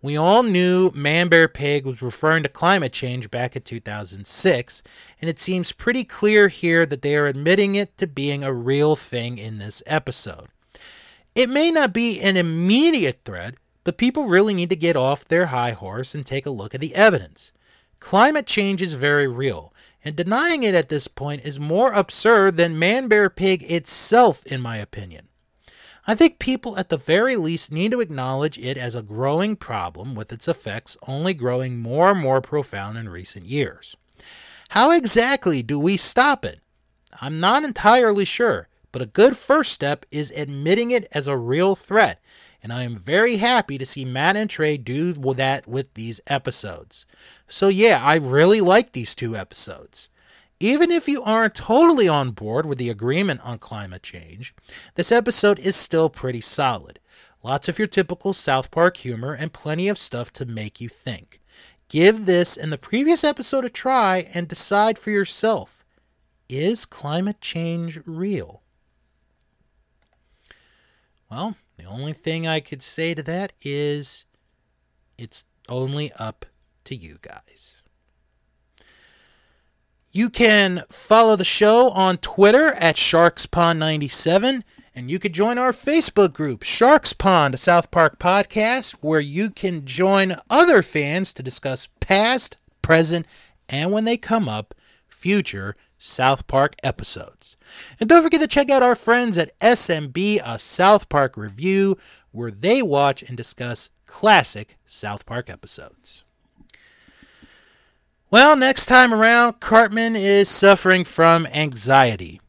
We 0.05 0.17
all 0.17 0.43
knew 0.43 0.91
Man 0.97 1.29
Bear 1.29 1.47
Pig 1.47 1.87
was 1.87 2.03
referring 2.03 2.43
to 2.43 2.49
climate 2.49 2.93
change 2.93 3.31
back 3.31 3.55
in 3.55 3.63
2006, 3.63 4.83
and 5.21 5.31
it 5.31 5.39
seems 5.39 5.71
pretty 5.71 6.03
clear 6.03 6.49
here 6.49 6.85
that 6.87 7.03
they 7.03 7.15
are 7.15 7.29
admitting 7.29 7.77
it 7.77 7.97
to 7.99 8.09
being 8.09 8.43
a 8.43 8.53
real 8.53 8.97
thing 8.97 9.39
in 9.39 9.59
this 9.59 9.81
episode. 9.87 10.49
It 11.37 11.49
may 11.49 11.71
not 11.71 11.93
be 11.93 12.21
an 12.21 12.37
immediate 12.37 13.21
threat, 13.25 13.55
but 13.85 13.97
people 13.97 14.27
really 14.27 14.55
need 14.55 14.71
to 14.71 14.77
get 14.77 14.97
off 14.97 15.25
their 15.25 15.47
high 15.47 15.71
horse 15.71 16.17
and 16.17 16.27
take 16.27 16.47
a 16.47 16.51
look 16.51 16.75
at 16.75 16.81
the 16.81 16.97
evidence. 16.97 17.53
Climate 18.01 18.47
change 18.47 18.83
is 18.83 18.95
very 18.95 19.29
real, 19.29 19.73
and 20.05 20.17
denying 20.17 20.65
it 20.65 20.75
at 20.75 20.89
this 20.89 21.07
point 21.07 21.47
is 21.47 21.61
more 21.61 21.93
absurd 21.93 22.57
than 22.57 22.77
Man 22.77 23.07
Bear 23.07 23.31
Pig 23.31 23.63
itself, 23.71 24.45
in 24.47 24.61
my 24.61 24.79
opinion. 24.79 25.29
I 26.05 26.17
think 26.17 26.41
people 26.41 26.77
at 26.79 26.89
the 26.89 26.97
very 26.97 27.37
least 27.37 27.71
need 27.71 27.93
to 27.93 28.01
acknowledge 28.01 28.59
it 28.59 28.77
as 28.77 28.97
a 28.97 29.03
growing 29.03 29.55
problem 29.55 30.17
with 30.17 30.33
its 30.33 30.49
effects 30.49 30.97
only 31.07 31.33
growing 31.33 31.79
more 31.79 32.11
and 32.11 32.21
more 32.21 32.41
profound 32.41 32.99
in 32.99 33.09
recent 33.09 33.47
years. 33.47 33.97
How 34.71 34.91
exactly 34.91 35.63
do 35.63 35.79
we 35.79 35.97
stop 35.97 36.45
it? 36.45 36.59
I'm 37.21 37.39
not 37.39 37.63
entirely 37.63 38.25
sure, 38.25 38.69
but 38.91 39.03
a 39.03 39.07
good 39.07 39.37
first 39.37 39.71
step 39.73 40.05
is 40.11 40.33
admitting 40.33 40.91
it 40.91 41.07
as 41.13 41.29
a 41.29 41.37
real 41.37 41.77
threat, 41.77 42.21
and 42.65 42.73
I 42.73 42.83
am 42.83 42.97
very 42.97 43.37
happy 43.37 43.79
to 43.79 43.87
see 43.87 44.05
Matt 44.05 44.35
and 44.37 44.51
Trey 44.51 44.77
do 44.77 45.13
that 45.13 45.69
with 45.69 45.95
these 45.95 46.21
episodes. 46.27 47.07
So, 47.47 47.69
yeah, 47.69 48.01
I 48.03 48.17
really 48.17 48.61
like 48.61 48.93
these 48.93 49.15
two 49.15 49.37
episodes. 49.37 50.11
Even 50.63 50.93
if 50.93 51.09
you 51.09 51.21
aren't 51.25 51.57
totally 51.57 52.09
on 52.09 52.31
board 52.31 52.67
with 52.67 52.79
the 52.79 52.89
agreement 52.89 53.41
on 53.45 53.59
climate 53.59 54.05
change, 54.05 54.55
this 54.95 55.11
episode 55.11 55.59
is 55.59 55.75
still 55.75 56.09
pretty 56.09 56.41
solid. 56.41 57.01
Lots 57.43 57.69
of 57.69 57.81
your 57.81 57.89
typical 57.89 58.33
South 58.33 58.71
Park 58.71 58.99
humor 58.99 59.35
and 59.35 59.53
plenty 59.53 59.89
of 59.89 59.99
stuff 59.99 60.33
to 60.35 60.47
make 60.47 60.81
you 60.81 60.89
think. 60.89 61.41
Give 61.89 62.27
this 62.27 62.57
and 62.57 62.73
the 62.73 62.79
previous 62.79 63.25
episode 63.25 63.65
a 63.65 63.69
try 63.69 64.25
and 64.35 64.47
decide 64.47 65.01
for 65.01 65.11
yourself 65.11 65.85
is 66.49 66.85
climate 66.85 67.41
change 67.41 67.99
real? 68.07 68.63
Well, 71.29 71.57
the 71.77 71.87
only 71.87 72.13
thing 72.13 72.47
I 72.47 72.61
could 72.61 72.85
say 72.85 73.15
to 73.15 73.23
that 73.25 73.53
is 73.63 74.27
it's 75.19 75.45
only 75.69 76.13
up 76.21 76.47
to 76.85 76.95
you 76.95 77.19
guys. 77.21 77.82
You 80.15 80.29
can 80.29 80.83
follow 80.91 81.37
the 81.37 81.45
show 81.45 81.89
on 81.89 82.19
Twitter 82.19 82.75
at 82.75 82.97
SharksPond97, 82.97 84.63
and 84.95 85.11
you 85.11 85.19
could 85.19 85.33
join 85.33 85.57
our 85.57 85.73
Facebook 85.73 86.35
group, 86.35 86.63
Sharks 86.65 87.15
Pond, 87.15 87.55
a 87.55 87.57
South 87.57 87.91
Park 87.91 88.19
podcast, 88.19 88.97
where 89.01 89.21
you 89.21 89.49
can 89.49 89.87
join 89.87 90.35
other 90.51 90.83
fans 90.83 91.33
to 91.33 91.43
discuss 91.43 91.89
past, 92.01 92.59
present, 92.83 93.27
and 93.71 93.91
when 93.91 94.05
they 94.05 94.19
come 94.19 94.51
up, 94.51 94.75
future 95.09 95.77
South 95.97 96.47
Park 96.47 96.75
episodes. 96.83 97.57
And 97.99 98.07
don't 98.07 98.23
forget 98.23 98.43
to 98.43 98.49
check 98.49 98.71
out 98.71 98.83
our 98.83 98.95
friends 98.95 99.39
at 99.39 99.59
SMB, 99.61 100.43
a 100.45 100.59
South 100.59 101.09
Park 101.09 101.39
review, 101.39 101.97
where 102.33 102.51
they 102.51 102.83
watch 102.83 103.23
and 103.23 103.35
discuss 103.35 103.89
classic 104.05 104.77
South 104.85 105.25
Park 105.25 105.49
episodes. 105.49 106.25
Well, 108.33 108.57
next 108.57 108.87
time 108.87 109.13
around, 109.13 109.61
Cartman 109.61 110.17
is 110.17 110.49
suffering 110.49 111.05
from 111.05 111.45
anxiety. 111.49 112.41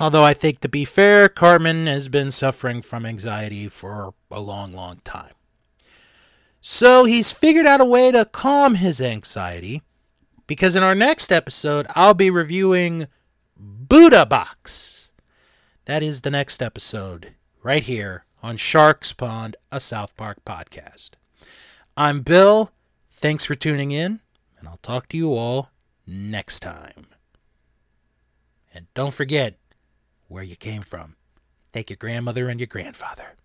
Although 0.00 0.24
I 0.24 0.32
think, 0.32 0.60
to 0.60 0.68
be 0.70 0.86
fair, 0.86 1.28
Cartman 1.28 1.86
has 1.86 2.08
been 2.08 2.30
suffering 2.30 2.80
from 2.80 3.04
anxiety 3.04 3.68
for 3.68 4.14
a 4.30 4.40
long, 4.40 4.72
long 4.72 5.02
time. 5.04 5.34
So 6.62 7.04
he's 7.04 7.32
figured 7.32 7.66
out 7.66 7.82
a 7.82 7.84
way 7.84 8.10
to 8.12 8.24
calm 8.24 8.76
his 8.76 8.98
anxiety 9.02 9.82
because 10.46 10.74
in 10.74 10.82
our 10.82 10.94
next 10.94 11.30
episode, 11.30 11.86
I'll 11.94 12.14
be 12.14 12.30
reviewing 12.30 13.08
Buddha 13.58 14.24
Box. 14.24 15.12
That 15.84 16.02
is 16.02 16.22
the 16.22 16.30
next 16.30 16.62
episode 16.62 17.34
right 17.62 17.82
here 17.82 18.24
on 18.42 18.56
Sharks 18.56 19.12
Pond, 19.12 19.54
a 19.70 19.80
South 19.80 20.16
Park 20.16 20.38
podcast. 20.46 21.10
I'm 21.94 22.22
Bill. 22.22 22.70
Thanks 23.10 23.44
for 23.44 23.54
tuning 23.54 23.90
in, 23.90 24.20
and 24.58 24.68
I'll 24.68 24.78
talk 24.78 25.08
to 25.08 25.16
you 25.16 25.34
all 25.34 25.70
next 26.06 26.60
time. 26.60 27.06
And 28.74 28.86
don't 28.94 29.14
forget 29.14 29.58
where 30.28 30.42
you 30.42 30.56
came 30.56 30.82
from. 30.82 31.16
Thank 31.72 31.90
your 31.90 31.96
grandmother 31.96 32.48
and 32.48 32.60
your 32.60 32.66
grandfather. 32.66 33.36